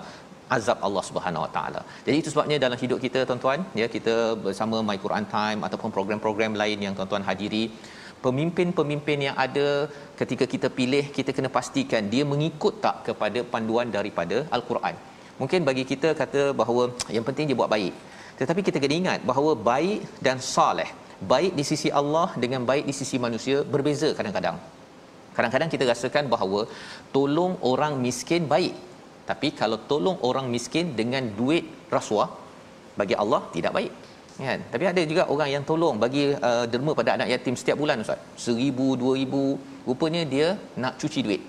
azab 0.57 0.79
Allah 0.87 1.03
Subhanahu 1.09 1.45
Wa 1.47 1.51
Taala. 1.57 1.81
Jadi 2.07 2.17
itu 2.23 2.31
sebabnya 2.33 2.57
dalam 2.65 2.79
hidup 2.83 2.99
kita 3.07 3.21
tuan-tuan 3.29 3.61
ya 3.81 3.87
kita 3.97 4.15
bersama 4.45 4.77
My 4.89 4.99
Quran 5.05 5.27
Time 5.37 5.61
ataupun 5.67 5.91
program-program 5.97 6.55
lain 6.63 6.79
yang 6.87 6.95
tuan-tuan 6.99 7.25
hadiri 7.31 7.65
pemimpin-pemimpin 8.25 9.19
yang 9.27 9.37
ada 9.45 9.67
ketika 10.21 10.45
kita 10.53 10.69
pilih 10.79 11.05
kita 11.17 11.31
kena 11.37 11.51
pastikan 11.57 12.03
dia 12.13 12.25
mengikut 12.33 12.75
tak 12.85 12.97
kepada 13.09 13.41
panduan 13.53 13.89
daripada 13.97 14.39
al-Quran. 14.57 14.95
Mungkin 15.41 15.61
bagi 15.69 15.85
kita 15.93 16.09
kata 16.21 16.43
bahawa 16.61 16.83
yang 17.17 17.25
penting 17.29 17.47
dia 17.49 17.59
buat 17.61 17.73
baik. 17.77 17.95
Tetapi 18.41 18.61
kita 18.67 18.79
kena 18.83 18.95
ingat 19.03 19.21
bahawa 19.31 19.53
baik 19.71 20.01
dan 20.27 20.37
soleh, 20.55 20.91
baik 21.33 21.53
di 21.59 21.65
sisi 21.71 21.89
Allah 22.01 22.29
dengan 22.43 22.63
baik 22.71 22.85
di 22.91 22.95
sisi 23.01 23.17
manusia 23.27 23.57
berbeza 23.75 24.11
kadang-kadang. 24.19 24.59
Kadang-kadang 25.37 25.71
kita 25.73 25.85
rasakan 25.93 26.25
bahawa 26.35 26.61
tolong 27.17 27.53
orang 27.73 27.97
miskin 28.05 28.45
baik. 28.55 28.77
Tapi 29.31 29.49
kalau 29.61 29.79
tolong 29.91 30.19
orang 30.29 30.47
miskin 30.55 30.87
dengan 31.01 31.25
duit 31.39 31.65
rasuah 31.97 32.29
bagi 33.01 33.15
Allah 33.23 33.41
tidak 33.55 33.73
baik 33.79 33.93
kan? 34.49 34.61
Tapi 34.73 34.85
ada 34.93 35.03
juga 35.11 35.23
orang 35.35 35.49
yang 35.55 35.65
tolong 35.71 35.97
bagi 36.05 36.25
uh, 36.49 36.65
derma 36.73 36.93
pada 37.01 37.11
anak 37.17 37.29
yatim 37.33 37.55
setiap 37.61 37.77
bulan 37.83 38.05
ustaz. 38.05 38.21
1000 38.47 38.87
2000 39.03 39.89
rupanya 39.89 40.23
dia 40.33 40.49
nak 40.83 40.95
cuci 41.03 41.21
duit. 41.27 41.43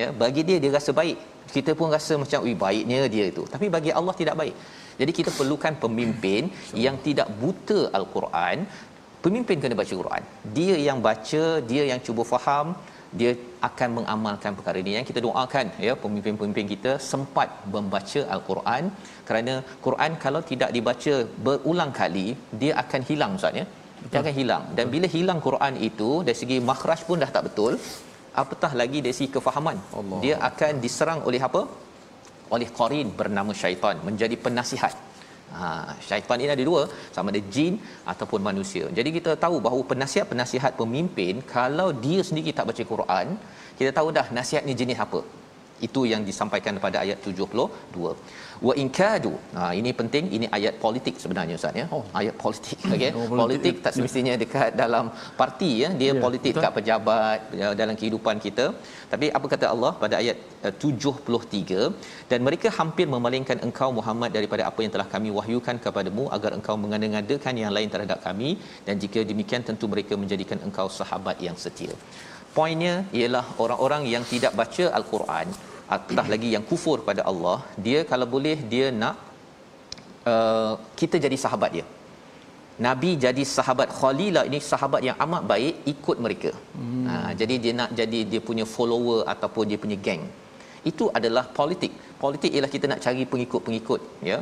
Ya 0.00 0.08
bagi 0.22 0.42
dia 0.48 0.58
dia 0.64 0.72
rasa 0.78 0.92
baik. 1.00 1.18
Kita 1.54 1.72
pun 1.78 1.88
rasa 1.96 2.12
macam 2.22 2.40
ui 2.46 2.54
baiknya 2.64 3.00
dia 3.14 3.24
itu 3.32 3.42
tapi 3.54 3.66
bagi 3.76 3.92
Allah 3.98 4.14
tidak 4.20 4.36
baik. 4.42 4.56
Jadi 5.00 5.12
kita 5.18 5.30
perlukan 5.38 5.74
pemimpin 5.84 6.42
yang 6.86 6.98
tidak 7.06 7.28
buta 7.40 7.80
al-Quran. 7.98 8.58
Pemimpin 9.24 9.56
kena 9.62 9.76
baca 9.80 9.94
Quran. 10.02 10.22
Dia 10.56 10.74
yang 10.88 10.98
baca 11.08 11.44
dia 11.70 11.82
yang 11.90 12.00
cuba 12.06 12.22
faham 12.32 12.68
dia 13.18 13.32
akan 13.68 13.88
mengamalkan 13.98 14.52
perkara 14.58 14.78
ini. 14.82 14.92
Yang 14.98 15.06
kita 15.10 15.20
doakan 15.26 15.66
ya 15.86 15.92
pemimpin-pemimpin 16.04 16.66
kita 16.74 16.92
sempat 17.10 17.48
membaca 17.74 18.20
al-Quran 18.34 18.84
kerana 19.28 19.54
Quran 19.86 20.12
kalau 20.24 20.40
tidak 20.50 20.70
dibaca 20.76 21.14
berulang 21.46 21.92
kali 22.00 22.26
dia 22.60 22.72
akan 22.82 23.00
hilang 23.10 23.32
ustaz 23.38 23.60
ya? 23.60 23.66
Dia 24.10 24.18
akan 24.22 24.34
hilang. 24.40 24.64
Dan 24.76 24.86
bila 24.94 25.06
hilang 25.16 25.38
Quran 25.46 25.74
itu 25.88 26.10
dari 26.26 26.38
segi 26.42 26.58
makhraj 26.70 27.00
pun 27.08 27.22
dah 27.24 27.30
tak 27.36 27.44
betul 27.48 27.74
apatah 28.42 28.72
lagi 28.80 28.98
dari 29.04 29.14
segi 29.18 29.30
kefahaman? 29.36 29.76
Allah. 29.98 30.20
dia 30.24 30.34
akan 30.50 30.72
diserang 30.84 31.20
oleh 31.28 31.40
apa? 31.48 31.62
Oleh 32.54 32.68
qarin 32.78 33.08
bernama 33.20 33.52
syaitan 33.62 33.98
menjadi 34.08 34.36
penasihat. 34.46 34.94
Ha, 35.56 35.66
syaitan 36.08 36.38
ini 36.42 36.50
ada 36.54 36.64
dua, 36.70 36.82
sama 37.16 37.28
ada 37.32 37.42
jin 37.54 37.74
ataupun 38.12 38.40
manusia. 38.48 38.84
Jadi 38.98 39.10
kita 39.16 39.32
tahu 39.44 39.56
bahawa 39.66 39.82
penasihat-penasihat 39.92 40.72
pemimpin 40.80 41.34
kalau 41.56 41.88
dia 42.04 42.20
sendiri 42.28 42.52
tak 42.58 42.66
baca 42.70 42.84
Quran, 42.92 43.26
kita 43.78 43.90
tahu 43.98 44.08
dah 44.18 44.26
nasihatnya 44.38 44.74
jenis 44.80 45.00
apa. 45.06 45.20
Itu 45.86 46.00
yang 46.12 46.22
disampaikan 46.28 46.80
pada 46.84 46.98
ayat 47.04 47.18
72 47.24 48.16
wa 48.66 48.74
in 48.82 48.88
kadu. 48.98 49.32
Ha 49.56 49.62
ini 49.78 49.90
penting 50.00 50.24
ini 50.36 50.46
ayat 50.56 50.74
politik 50.84 51.14
sebenarnya 51.22 51.56
ustaz 51.60 51.80
ya. 51.80 51.86
Oh. 51.96 52.04
ayat 52.20 52.34
politik 52.42 52.78
okey. 52.94 53.10
oh, 53.10 53.26
politik, 53.30 53.40
politik 53.40 53.74
tak 53.84 53.92
semestinya 53.96 54.34
dekat 54.42 54.70
dalam 54.82 55.06
parti 55.40 55.70
ya. 55.82 55.88
Dia 56.00 56.08
yeah, 56.08 56.22
politik 56.24 56.50
betul. 56.50 56.62
dekat 56.62 56.72
pejabat 56.78 57.38
ya, 57.60 57.68
dalam 57.80 57.94
kehidupan 58.00 58.36
kita. 58.46 58.66
Tapi 59.12 59.26
apa 59.38 59.46
kata 59.54 59.66
Allah 59.74 59.92
pada 60.02 60.14
ayat 60.22 60.38
uh, 60.66 60.72
73 60.72 62.30
dan 62.30 62.40
mereka 62.48 62.70
hampir 62.78 63.06
memalingkan 63.14 63.60
engkau 63.66 63.90
Muhammad 63.98 64.32
daripada 64.38 64.62
apa 64.70 64.80
yang 64.84 64.92
telah 64.96 65.08
kami 65.14 65.30
wahyukan 65.38 65.78
kepadamu 65.86 66.26
agar 66.38 66.52
engkau 66.58 66.76
mengada-ngadakan 66.84 67.54
yang 67.64 67.74
lain 67.78 67.90
terhadap 67.96 68.20
kami. 68.28 68.50
Dan 68.88 68.96
jika 69.04 69.20
demikian 69.32 69.62
tentu 69.68 69.86
mereka 69.94 70.14
menjadikan 70.22 70.58
engkau 70.68 70.88
sahabat 71.00 71.36
yang 71.48 71.58
setia 71.64 71.94
poinnya 72.56 72.94
ialah 73.18 73.44
orang-orang 73.64 74.02
yang 74.14 74.24
tidak 74.32 74.52
baca 74.60 74.84
al-Quran 74.98 75.48
atau 75.96 76.24
lagi 76.34 76.48
yang 76.54 76.64
kufur 76.70 76.98
pada 77.08 77.22
Allah 77.30 77.58
dia 77.86 77.98
kalau 78.10 78.26
boleh 78.34 78.56
dia 78.72 78.86
nak 79.02 79.16
uh, 80.32 80.72
kita 81.00 81.16
jadi 81.26 81.36
sahabat 81.44 81.70
dia 81.76 81.86
Nabi 82.84 83.10
jadi 83.24 83.42
sahabat 83.56 83.88
Khalilah 83.98 84.42
ini 84.48 84.58
sahabat 84.70 85.00
yang 85.08 85.16
amat 85.24 85.42
baik 85.52 85.74
ikut 85.92 86.16
mereka. 86.24 86.50
Hmm. 86.78 87.04
Ha, 87.08 87.14
jadi 87.40 87.54
dia 87.64 87.72
nak 87.78 87.90
jadi 88.00 88.20
dia 88.32 88.40
punya 88.48 88.64
follower 88.74 89.20
ataupun 89.32 89.64
dia 89.70 89.78
punya 89.84 89.96
geng. 90.06 90.24
Itu 90.90 91.04
adalah 91.18 91.44
politik. 91.58 91.92
Politik 92.24 92.50
ialah 92.54 92.70
kita 92.74 92.86
nak 92.92 93.00
cari 93.04 93.24
pengikut-pengikut, 93.32 94.00
ya. 94.30 94.38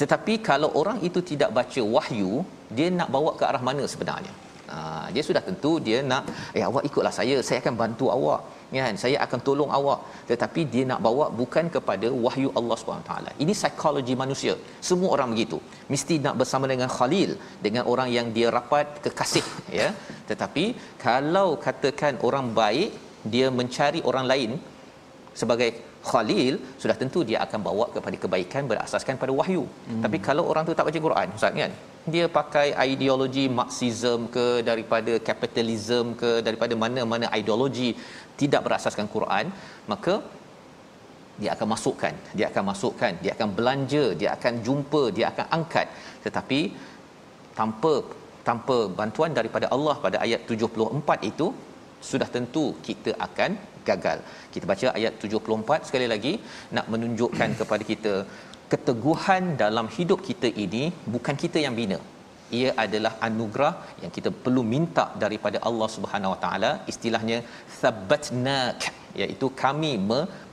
Tetapi 0.00 0.34
kalau 0.48 0.68
orang 0.80 0.98
itu 1.08 1.20
tidak 1.30 1.50
baca 1.58 1.82
wahyu, 1.94 2.32
dia 2.76 2.88
nak 2.98 3.08
bawa 3.14 3.30
ke 3.38 3.44
arah 3.50 3.62
mana 3.68 3.84
sebenarnya? 3.92 4.32
Ha, 4.74 4.78
dia 5.14 5.22
sudah 5.28 5.42
tentu 5.48 5.72
dia 5.86 5.98
nak 6.10 6.24
eh 6.58 6.62
awak 6.68 6.82
ikutlah 6.88 7.12
saya, 7.18 7.36
saya 7.48 7.58
akan 7.62 7.74
bantu 7.82 8.06
awak. 8.16 8.40
Kan? 8.76 8.94
Saya 9.02 9.16
akan 9.24 9.40
tolong 9.46 9.70
awak. 9.78 10.00
Tetapi 10.30 10.60
dia 10.72 10.84
nak 10.90 11.00
bawa 11.06 11.26
bukan 11.40 11.66
kepada 11.76 12.08
wahyu 12.24 12.50
Allah 12.58 12.76
SWT 12.80 13.12
ini 13.44 13.52
psikologi 13.60 14.14
manusia. 14.22 14.54
Semua 14.88 15.10
orang 15.16 15.30
begitu. 15.34 15.58
Mesti 15.92 16.16
nak 16.26 16.36
bersama 16.40 16.66
dengan 16.72 16.90
khalil 16.96 17.32
dengan 17.66 17.84
orang 17.92 18.10
yang 18.16 18.28
dia 18.36 18.48
rapat 18.58 19.00
kekasih 19.04 19.46
ya. 19.80 19.88
Tetapi 20.30 20.64
kalau 21.06 21.48
katakan 21.66 22.16
orang 22.28 22.48
baik 22.60 22.90
dia 23.34 23.46
mencari 23.60 24.02
orang 24.10 24.26
lain 24.32 24.50
sebagai 25.40 25.70
khalil 26.10 26.54
sudah 26.82 26.96
tentu 27.00 27.20
dia 27.28 27.38
akan 27.46 27.60
bawa 27.68 27.86
kepada 27.94 28.16
kebaikan 28.24 28.62
berasaskan 28.70 29.16
pada 29.22 29.32
wahyu. 29.40 29.62
Hmm. 29.66 30.02
tapi 30.04 30.18
kalau 30.28 30.44
orang 30.50 30.64
tu 30.68 30.74
tak 30.78 30.86
baca 30.88 31.00
Quran 31.06 31.28
ustaz 31.38 31.54
kan 31.62 31.72
dia 32.14 32.26
pakai 32.38 32.66
ideologi 32.90 33.44
marxism 33.58 34.20
ke 34.36 34.46
daripada 34.68 35.14
kapitalism 35.28 36.04
ke 36.20 36.30
daripada 36.46 36.74
mana-mana 36.82 37.28
ideologi 37.40 37.90
tidak 38.40 38.64
berasaskan 38.66 39.08
Quran 39.14 39.46
maka 39.92 40.14
dia 41.42 41.50
akan 41.54 41.68
masukkan 41.74 42.14
dia 42.38 42.46
akan 42.50 42.64
masukkan 42.72 43.12
dia 43.22 43.32
akan 43.36 43.50
belanja 43.58 44.04
dia 44.20 44.30
akan 44.36 44.54
jumpa 44.66 45.02
dia 45.16 45.26
akan 45.32 45.46
angkat 45.58 45.88
tetapi 46.26 46.60
tanpa 47.58 47.94
tanpa 48.48 48.76
bantuan 48.98 49.32
daripada 49.38 49.66
Allah 49.76 49.96
pada 50.04 50.18
ayat 50.26 50.40
74 50.52 51.30
itu 51.30 51.48
sudah 52.08 52.28
tentu 52.34 52.64
kita 52.86 53.12
akan 53.26 53.50
gagal. 53.88 54.18
Kita 54.54 54.64
baca 54.70 54.86
ayat 54.98 55.12
74 55.22 55.88
sekali 55.88 56.06
lagi 56.12 56.32
nak 56.76 56.86
menunjukkan 56.92 57.50
kepada 57.60 57.84
kita 57.90 58.14
keteguhan 58.72 59.44
dalam 59.62 59.86
hidup 59.96 60.20
kita 60.28 60.48
ini 60.64 60.84
bukan 61.14 61.36
kita 61.42 61.60
yang 61.64 61.76
bina 61.80 61.98
ia 62.58 62.70
adalah 62.84 63.12
anugerah 63.26 63.72
yang 64.02 64.12
kita 64.16 64.30
perlu 64.44 64.62
minta 64.74 65.04
daripada 65.24 65.58
Allah 65.68 65.88
Subhanahu 65.96 66.32
Wa 66.34 66.40
Taala 66.44 66.70
istilahnya 66.92 67.38
sabbatnak 67.80 68.78
iaitu 69.22 69.46
kami 69.62 69.92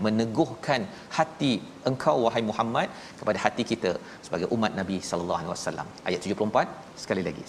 meneguhkan 0.06 0.82
hati 1.18 1.54
engkau 1.90 2.18
wahai 2.26 2.44
Muhammad 2.52 2.90
kepada 3.22 3.40
hati 3.46 3.66
kita 3.72 3.94
sebagai 4.26 4.50
umat 4.58 4.74
Nabi 4.82 5.00
sallallahu 5.10 5.40
alaihi 5.42 5.54
wasallam 5.56 5.88
ayat 6.10 6.20
74 6.36 7.02
sekali 7.06 7.24
lagi 7.30 7.46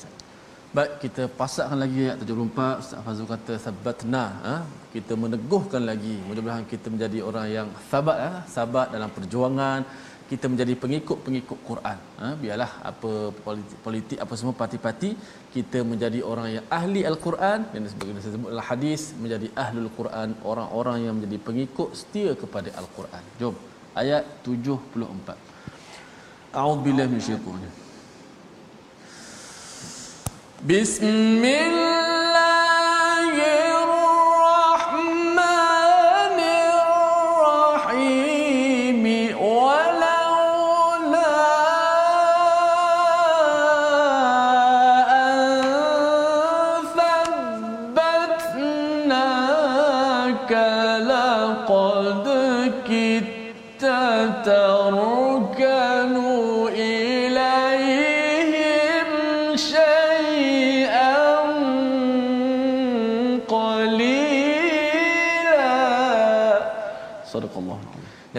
Baik, 0.76 0.94
kita 1.02 1.24
pasakkan 1.38 1.78
lagi 1.82 2.00
ayat 2.06 2.18
74. 2.22 2.80
Ustaz 2.82 2.98
Fazul 3.04 3.28
kata 3.30 3.54
sabatna, 3.64 4.24
ha? 4.46 4.54
kita 4.94 5.12
meneguhkan 5.22 5.82
lagi. 5.90 6.16
Mudah-mudahan 6.28 6.66
kita 6.72 6.86
menjadi 6.94 7.18
orang 7.28 7.46
yang 7.54 7.68
sabat, 7.90 8.18
ha? 8.24 8.32
sabat 8.56 8.92
dalam 8.94 9.10
perjuangan, 9.16 9.80
kita 10.30 10.46
menjadi 10.52 10.74
pengikut-pengikut 10.82 11.58
Quran. 11.68 11.98
Ha? 12.20 12.28
Biarlah 12.42 12.70
apa 12.90 13.10
politik, 13.46 13.78
politik 13.86 14.18
apa 14.24 14.34
semua 14.38 14.54
parti-parti 14.60 15.10
kita 15.54 15.78
menjadi 15.90 16.20
orang 16.30 16.48
yang 16.56 16.64
ahli 16.78 17.00
Al-Quran 17.10 17.60
dan 17.72 17.82
sebagainya 17.92 18.20
saya 18.24 18.34
sebut 18.36 18.50
dalam 18.54 18.66
hadis 18.70 19.02
menjadi 19.22 19.46
ahlul 19.64 19.90
Quran, 19.98 20.28
orang-orang 20.52 20.98
yang 21.06 21.14
menjadi 21.18 21.38
pengikut 21.48 21.88
setia 22.00 22.32
kepada 22.42 22.68
Al-Quran. 22.80 23.22
Jom 23.40 23.54
ayat 24.02 24.24
74. 24.44 25.38
A'udzubillahi 26.56 27.08
minasyaitanir 27.12 27.72
Bismillah 30.66 32.06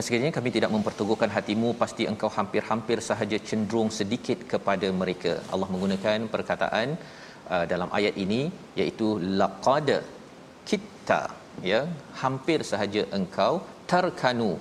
sekiranya 0.08 0.34
kami 0.38 0.50
tidak 0.56 0.72
memperteguhkan 0.76 1.32
hatimu 1.36 1.70
pasti 1.82 2.04
engkau 2.12 2.30
hampir-hampir 2.38 2.98
sahaja 3.10 3.38
cenderung 3.50 3.90
sedikit 4.00 4.40
kepada 4.54 4.88
mereka. 5.02 5.34
Allah 5.54 5.70
menggunakan 5.74 6.30
perkataan 6.36 6.88
uh, 7.54 7.66
dalam 7.74 7.90
ayat 7.98 8.16
ini 8.24 8.42
iaitu 8.82 9.10
laqad 9.42 9.90
kita 10.70 11.22
ya. 11.72 11.82
Hampir 12.24 12.60
sahaja 12.72 13.04
engkau 13.20 13.54
tarkanu 13.92 14.52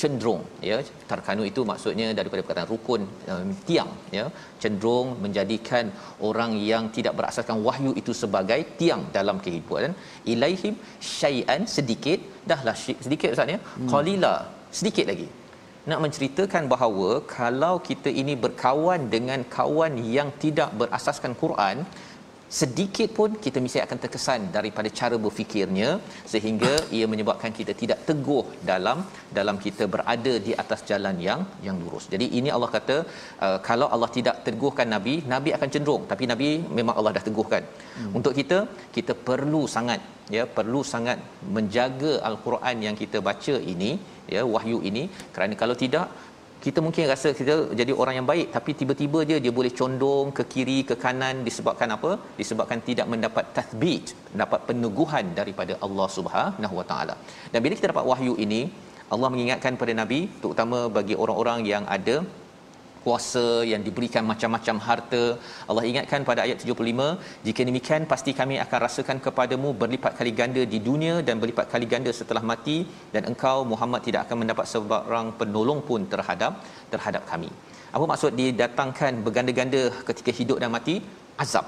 cenderung 0.00 0.42
ya. 0.70 0.76
Tarkanu 1.12 1.42
itu 1.50 1.62
maksudnya 1.70 2.08
daripada 2.18 2.40
perkataan 2.42 2.70
rukun 2.74 3.02
um, 3.32 3.48
tiang 3.70 3.90
ya. 4.18 4.26
Cenderung 4.62 5.08
menjadikan 5.24 5.86
orang 6.28 6.52
yang 6.72 6.86
tidak 6.98 7.16
berasaskan 7.20 7.58
wahyu 7.70 7.94
itu 8.02 8.14
sebagai 8.22 8.60
tiang 8.82 9.02
dalam 9.18 9.38
kehidupan. 9.46 9.98
Ilaihim 10.34 10.76
syai'an 11.16 11.64
sedikit 11.78 12.20
dahlah 12.52 12.78
sedikit 13.06 13.28
ustaz 13.34 13.56
ya. 13.56 13.60
Hmm. 13.62 13.90
qalila 13.94 14.36
sedikit 14.70 15.08
lagi. 15.10 15.28
Nak 15.88 16.00
menceritakan 16.04 16.68
bahawa 16.68 17.24
kalau 17.24 17.80
kita 17.80 18.12
ini 18.12 18.36
berkawan 18.36 19.08
dengan 19.08 19.40
kawan 19.48 19.96
yang 20.16 20.28
tidak 20.36 20.68
berasaskan 20.76 21.32
Quran 21.32 21.88
sedikit 22.60 23.08
pun 23.18 23.30
kita 23.44 23.58
mesti 23.64 23.80
akan 23.84 23.98
terkesan 24.02 24.40
daripada 24.56 24.88
cara 24.98 25.16
berfikirnya 25.24 25.88
sehingga 26.32 26.72
ia 26.98 27.06
menyebabkan 27.12 27.52
kita 27.58 27.72
tidak 27.80 27.98
teguh 28.08 28.44
dalam 28.70 28.98
dalam 29.38 29.56
kita 29.64 29.86
berada 29.94 30.34
di 30.46 30.54
atas 30.62 30.82
jalan 30.90 31.16
yang 31.28 31.40
yang 31.66 31.76
lurus. 31.82 32.06
Jadi 32.14 32.28
ini 32.40 32.50
Allah 32.56 32.70
kata 32.76 32.96
uh, 33.46 33.58
kalau 33.68 33.88
Allah 33.94 34.10
tidak 34.18 34.36
teguhkan 34.46 34.88
nabi, 34.96 35.16
nabi 35.34 35.52
akan 35.56 35.70
cenderung 35.74 36.04
tapi 36.12 36.26
nabi 36.32 36.48
memang 36.78 36.94
Allah 37.00 37.14
dah 37.18 37.24
teguhkan. 37.28 37.64
Hmm. 37.98 38.12
Untuk 38.20 38.32
kita 38.40 38.60
kita 38.96 39.14
perlu 39.28 39.62
sangat 39.76 40.00
ya 40.36 40.44
perlu 40.56 40.80
sangat 40.92 41.18
menjaga 41.56 42.12
al-Quran 42.30 42.78
yang 42.86 42.96
kita 43.02 43.20
baca 43.28 43.54
ini 43.74 43.90
ya 44.34 44.42
wahyu 44.54 44.78
ini 44.90 45.04
kerana 45.34 45.54
kalau 45.62 45.76
tidak 45.84 46.08
kita 46.64 46.78
mungkin 46.86 47.04
rasa 47.12 47.28
kita 47.38 47.54
jadi 47.80 47.92
orang 48.02 48.14
yang 48.18 48.26
baik 48.30 48.48
tapi 48.56 48.70
tiba-tiba 48.80 49.20
dia 49.28 49.38
dia 49.44 49.52
boleh 49.58 49.72
condong 49.80 50.28
ke 50.38 50.42
kiri 50.52 50.78
ke 50.88 50.94
kanan 51.04 51.36
disebabkan 51.48 51.90
apa? 51.96 52.10
Disebabkan 52.40 52.80
tidak 52.88 53.06
mendapat 53.12 53.44
tathbit 53.56 54.14
dapat 54.42 54.60
peneguhan 54.68 55.26
daripada 55.38 55.74
Allah 55.86 56.08
Subhanahu 56.16 56.74
Wa 56.80 56.86
Taala. 56.90 57.16
Dan 57.52 57.58
bila 57.64 57.74
kita 57.78 57.90
dapat 57.94 58.06
wahyu 58.12 58.34
ini 58.46 58.62
Allah 59.14 59.28
mengingatkan 59.34 59.74
pada 59.82 59.92
nabi 60.00 60.20
terutama 60.42 60.78
bagi 60.98 61.14
orang-orang 61.22 61.60
yang 61.72 61.84
ada 61.96 62.16
kuasa 63.04 63.44
yang 63.70 63.82
diberikan 63.86 64.24
macam-macam 64.30 64.76
harta. 64.86 65.22
Allah 65.68 65.84
ingatkan 65.90 66.26
pada 66.30 66.40
ayat 66.46 66.58
75, 66.64 67.08
jika 67.46 67.60
demikian 67.68 68.02
pasti 68.12 68.32
kami 68.40 68.56
akan 68.64 68.78
rasakan 68.86 69.18
kepadamu 69.26 69.70
berlipat 69.82 70.12
kali 70.18 70.32
ganda 70.40 70.62
di 70.74 70.80
dunia 70.88 71.14
dan 71.28 71.36
berlipat 71.42 71.66
kali 71.72 71.88
ganda 71.94 72.12
setelah 72.20 72.42
mati 72.52 72.78
dan 73.14 73.24
engkau 73.32 73.56
Muhammad 73.72 74.02
tidak 74.08 74.22
akan 74.26 74.38
mendapat 74.42 74.66
sebarang 74.74 75.28
penolong 75.40 75.82
pun 75.90 76.02
terhadap 76.14 76.54
terhadap 76.92 77.24
kami. 77.32 77.50
Apa 77.96 78.04
maksud 78.12 78.32
didatangkan 78.40 79.12
berganda-ganda 79.26 79.82
ketika 80.08 80.30
hidup 80.38 80.58
dan 80.62 80.72
mati? 80.76 80.96
Azab. 81.44 81.66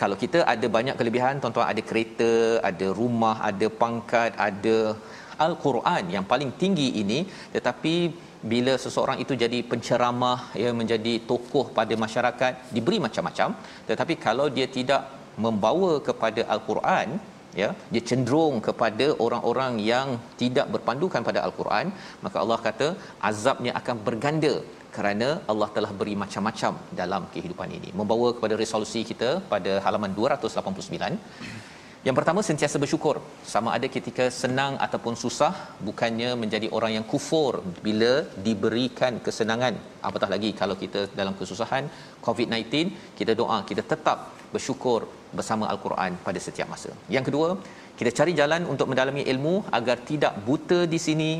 Kalau 0.00 0.16
kita 0.22 0.40
ada 0.52 0.66
banyak 0.76 0.96
kelebihan, 0.98 1.40
tuan-tuan 1.42 1.68
ada 1.72 1.82
kereta, 1.88 2.32
ada 2.70 2.86
rumah, 2.98 3.36
ada 3.50 3.66
pangkat, 3.82 4.30
ada 4.48 4.76
Al-Quran 5.46 6.04
yang 6.14 6.24
paling 6.32 6.50
tinggi 6.60 6.88
ini 7.02 7.18
tetapi 7.54 7.94
bila 8.52 8.74
seseorang 8.84 9.18
itu 9.24 9.34
jadi 9.42 9.58
penceramah 9.70 10.40
ya 10.62 10.70
menjadi 10.80 11.14
tokoh 11.30 11.66
pada 11.78 11.94
masyarakat 12.04 12.52
diberi 12.76 12.98
macam-macam. 13.06 13.56
Tetapi 13.88 14.16
kalau 14.26 14.46
dia 14.56 14.68
tidak 14.78 15.02
membawa 15.46 15.92
kepada 16.08 16.42
al-Quran 16.54 17.08
ya 17.60 17.68
dia 17.92 18.02
cenderung 18.08 18.56
kepada 18.66 19.06
orang-orang 19.26 19.74
yang 19.92 20.08
tidak 20.40 20.66
berpandukan 20.74 21.22
pada 21.28 21.40
al-Quran 21.46 21.86
maka 22.24 22.36
Allah 22.42 22.58
kata 22.66 22.88
azabnya 23.30 23.72
akan 23.80 23.96
berganda 24.08 24.54
kerana 24.96 25.28
Allah 25.50 25.68
telah 25.76 25.90
beri 26.00 26.14
macam-macam 26.22 26.72
dalam 27.00 27.22
kehidupan 27.34 27.70
ini. 27.78 27.90
Membawa 28.00 28.28
kepada 28.36 28.54
resolusi 28.62 29.00
kita 29.10 29.30
pada 29.52 29.72
halaman 29.86 30.12
289 30.18 31.18
yang 32.08 32.16
pertama 32.18 32.40
sentiasa 32.48 32.76
bersyukur 32.82 33.16
sama 33.52 33.68
ada 33.76 33.86
ketika 33.96 34.24
senang 34.42 34.74
ataupun 34.86 35.14
susah 35.22 35.52
bukannya 35.88 36.30
menjadi 36.42 36.68
orang 36.76 36.92
yang 36.96 37.06
kufur 37.12 37.52
bila 37.86 38.12
diberikan 38.46 39.14
kesenangan 39.26 39.76
apatah 40.08 40.30
lagi 40.34 40.50
kalau 40.60 40.76
kita 40.82 41.00
dalam 41.20 41.36
kesusahan 41.40 41.84
COVID-19 42.26 42.64
kita 43.20 43.34
doa 43.40 43.58
kita 43.70 43.84
tetap 43.92 44.18
bersyukur 44.54 45.00
bersama 45.36 45.64
al-Quran 45.72 46.12
pada 46.26 46.40
setiap 46.46 46.68
masa. 46.72 46.90
Yang 47.16 47.24
kedua, 47.28 47.48
kita 47.98 48.10
cari 48.18 48.32
jalan 48.40 48.62
untuk 48.72 48.86
mendalami 48.90 49.22
ilmu 49.32 49.54
agar 49.78 49.96
tidak 50.10 50.34
buta 50.48 50.80
di 50.92 50.98
sini 51.06 51.30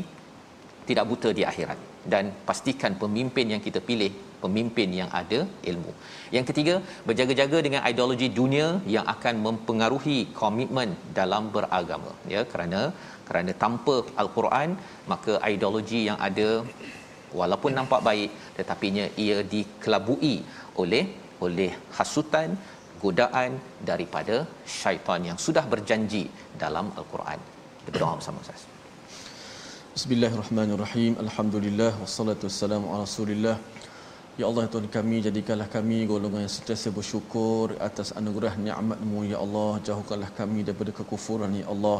tidak 0.89 1.05
buta 1.11 1.29
di 1.37 1.43
akhirat 1.51 1.79
dan 2.13 2.25
pastikan 2.47 2.93
pemimpin 3.01 3.47
yang 3.53 3.61
kita 3.67 3.79
pilih 3.89 4.11
pemimpin 4.43 4.89
yang 4.99 5.09
ada 5.21 5.39
ilmu. 5.71 5.91
Yang 6.35 6.45
ketiga, 6.49 6.75
berjaga-jaga 7.07 7.57
dengan 7.65 7.81
ideologi 7.91 8.27
dunia 8.39 8.67
yang 8.95 9.05
akan 9.15 9.35
mempengaruhi 9.47 10.19
komitmen 10.41 10.91
dalam 11.19 11.45
beragama. 11.55 12.13
Ya, 12.33 12.43
kerana 12.51 12.81
kerana 13.29 13.53
tanpa 13.63 13.95
al-Quran, 14.23 14.69
maka 15.11 15.33
ideologi 15.53 16.01
yang 16.09 16.19
ada 16.29 16.49
walaupun 17.39 17.73
nampak 17.79 18.01
baik 18.09 18.29
tetapinya 18.57 19.05
ia 19.25 19.39
dikelabui 19.53 20.35
oleh 20.83 21.03
oleh 21.47 21.71
hasutan 21.97 22.49
godaan 23.03 23.51
daripada 23.91 24.35
syaitan 24.79 25.23
yang 25.29 25.37
sudah 25.45 25.65
berjanji 25.73 26.25
dalam 26.65 26.89
al-Quran. 26.99 27.39
Kita 27.79 27.91
berdoa 27.95 28.17
bersama 28.19 28.43
Ustaz. 28.45 28.68
Bismillahirrahmanirrahim. 29.99 31.13
Alhamdulillah. 31.23 31.91
Wassalatu 32.01 32.47
wassalamu 32.47 32.87
ala 32.91 33.03
Rasulillah. 33.03 33.55
Ya 34.39 34.45
Allah 34.49 34.61
ya 34.65 34.69
Tuhan 34.73 34.87
kami 34.95 35.17
jadikanlah 35.25 35.67
kami 35.73 35.97
golongan 36.11 36.41
yang 36.45 36.53
sentiasa 36.57 36.87
bersyukur 36.97 37.75
atas 37.87 38.15
anugerah 38.19 38.53
nikmat-Mu 38.65 39.27
ya 39.31 39.43
Allah. 39.45 39.71
Jauhkanlah 39.87 40.31
kami 40.39 40.63
daripada 40.67 40.95
kekufuran 40.99 41.51
ya 41.61 41.67
Allah. 41.73 41.99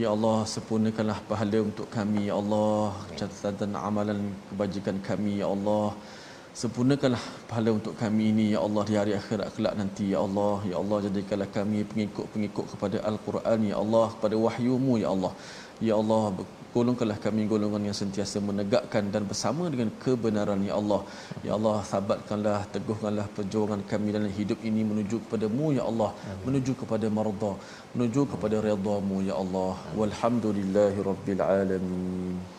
Ya 0.00 0.08
Allah 0.14 0.38
sempurnakanlah 0.54 1.18
pahala 1.30 1.58
untuk 1.68 1.86
kami 1.94 2.26
ya 2.30 2.34
Allah. 2.42 2.90
Catatan 3.20 3.78
amalan 3.88 4.34
kebajikan 4.50 4.98
kami 5.08 5.38
ya 5.38 5.46
Allah. 5.54 5.94
Sempurnakanlah 6.62 7.22
pahala 7.46 7.70
untuk 7.78 7.94
kami 8.02 8.34
ini 8.34 8.46
ya 8.58 8.66
Allah 8.66 8.82
di 8.90 8.98
hari 9.00 9.14
akhirat 9.20 9.54
kelak 9.54 9.78
nanti 9.78 10.10
ya 10.14 10.26
Allah. 10.26 10.56
Ya 10.72 10.76
Allah 10.82 10.98
jadikanlah 11.06 11.50
kami 11.58 11.86
pengikut-pengikut 11.86 12.66
kepada 12.74 12.98
al-Quran 13.12 13.70
ya 13.70 13.78
Allah 13.84 14.06
kepada 14.16 14.34
wahyu-Mu 14.46 14.94
ya 15.06 15.10
Allah. 15.14 15.32
Ya 15.88 15.94
Allah 16.02 16.22
golongkanlah 16.74 17.18
kami 17.26 17.42
golongan 17.52 17.82
yang 17.88 17.96
sentiasa 18.00 18.38
menegakkan 18.48 19.04
dan 19.14 19.22
bersama 19.30 19.64
dengan 19.72 19.90
kebenaran 20.02 20.60
ya 20.68 20.74
Allah. 20.80 21.00
Ya 21.46 21.52
Allah 21.58 21.76
sabatkanlah 21.92 22.60
teguhkanlah 22.74 23.26
perjuangan 23.38 23.82
kami 23.92 24.08
dalam 24.16 24.32
hidup 24.38 24.60
ini 24.70 24.82
menuju 24.90 25.18
kepadamu 25.24 25.66
ya 25.78 25.84
Allah. 25.90 26.10
Amin. 26.16 26.44
menuju 26.46 26.72
kepada 26.82 27.06
marda 27.18 27.52
menuju 27.94 28.20
kepada 28.32 28.56
redha-Mu 28.68 29.18
ya 29.30 29.34
Allah. 29.42 29.72
Walhamdulillahirabbil 30.00 31.42
alamin 31.56 32.57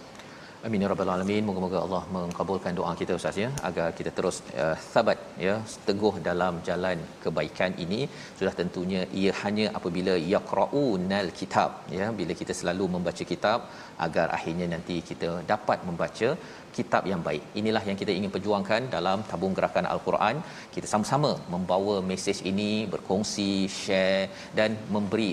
Amin 0.67 0.83
ya 0.83 0.87
rabbal 0.91 1.11
alamin. 1.13 1.43
Moga-moga 1.47 1.77
Allah 1.85 2.01
mengabulkan 2.15 2.73
doa 2.77 2.93
kita 3.01 3.11
Ustaz 3.19 3.37
ya 3.41 3.49
agar 3.67 3.85
kita 3.97 4.11
terus 4.17 4.37
uh, 4.63 4.75
sabat 4.93 5.19
ya 5.45 5.53
teguh 5.87 6.15
dalam 6.25 6.53
jalan 6.67 6.97
kebaikan 7.23 7.71
ini. 7.83 7.99
Sudah 8.39 8.53
tentunya 8.59 9.01
ia 9.21 9.31
hanya 9.43 9.65
apabila 9.77 10.15
yaqraunal 10.33 11.31
kitab 11.39 11.69
ya 11.99 12.07
bila 12.19 12.35
kita 12.41 12.55
selalu 12.59 12.87
membaca 12.95 13.23
kitab 13.31 13.71
agar 14.07 14.27
akhirnya 14.37 14.67
nanti 14.75 14.97
kita 15.11 15.29
dapat 15.53 15.79
membaca 15.89 16.29
kitab 16.77 17.05
yang 17.11 17.23
baik. 17.29 17.43
Inilah 17.61 17.83
yang 17.89 17.99
kita 18.01 18.11
ingin 18.19 18.33
perjuangkan 18.35 18.91
dalam 18.97 19.23
tabung 19.31 19.55
gerakan 19.59 19.87
Al-Quran. 19.93 20.35
Kita 20.75 20.87
sama-sama 20.93 21.31
membawa 21.55 21.97
mesej 22.11 22.39
ini, 22.51 22.71
berkongsi, 22.95 23.51
share 23.79 24.27
dan 24.59 24.75
memberi 24.97 25.31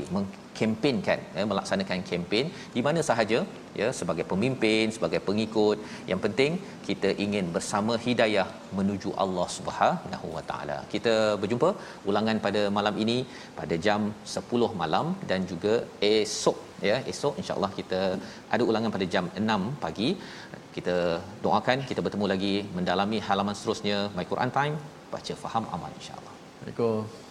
kempenkan 0.58 1.20
ya, 1.36 1.44
melaksanakan 1.50 2.00
kempen 2.08 2.46
di 2.76 2.80
mana 2.86 3.00
sahaja 3.08 3.38
ya 3.80 3.88
sebagai 3.98 4.24
pemimpin 4.32 4.92
sebagai 4.96 5.20
pengikut 5.28 5.78
yang 6.10 6.20
penting 6.24 6.52
kita 6.88 7.10
ingin 7.24 7.46
bersama 7.56 7.94
hidayah 8.06 8.46
menuju 8.78 9.10
Allah 9.24 9.46
Subhanahu 9.56 10.28
Wa 10.36 10.42
Taala. 10.50 10.78
Kita 10.94 11.14
berjumpa 11.42 11.70
ulangan 12.10 12.38
pada 12.46 12.62
malam 12.78 12.94
ini 13.04 13.18
pada 13.60 13.76
jam 13.88 14.00
10 14.36 14.70
malam 14.82 15.08
dan 15.30 15.42
juga 15.52 15.74
esok 16.12 16.58
ya 16.88 16.96
esok 17.12 17.34
insyaallah 17.42 17.72
kita 17.80 18.00
ada 18.54 18.62
ulangan 18.70 18.92
pada 18.96 19.08
jam 19.16 19.26
6 19.42 19.60
pagi. 19.84 20.10
Kita 20.78 20.96
doakan 21.44 21.78
kita 21.90 22.00
bertemu 22.06 22.26
lagi 22.32 22.54
mendalami 22.78 23.20
halaman 23.28 23.56
seterusnya 23.58 23.98
My 24.16 24.26
Quran 24.32 24.52
Time 24.58 24.76
baca 25.14 25.36
faham 25.44 25.64
amal 25.76 25.92
insyaallah. 26.00 26.34
Assalamualaikum. 26.36 27.25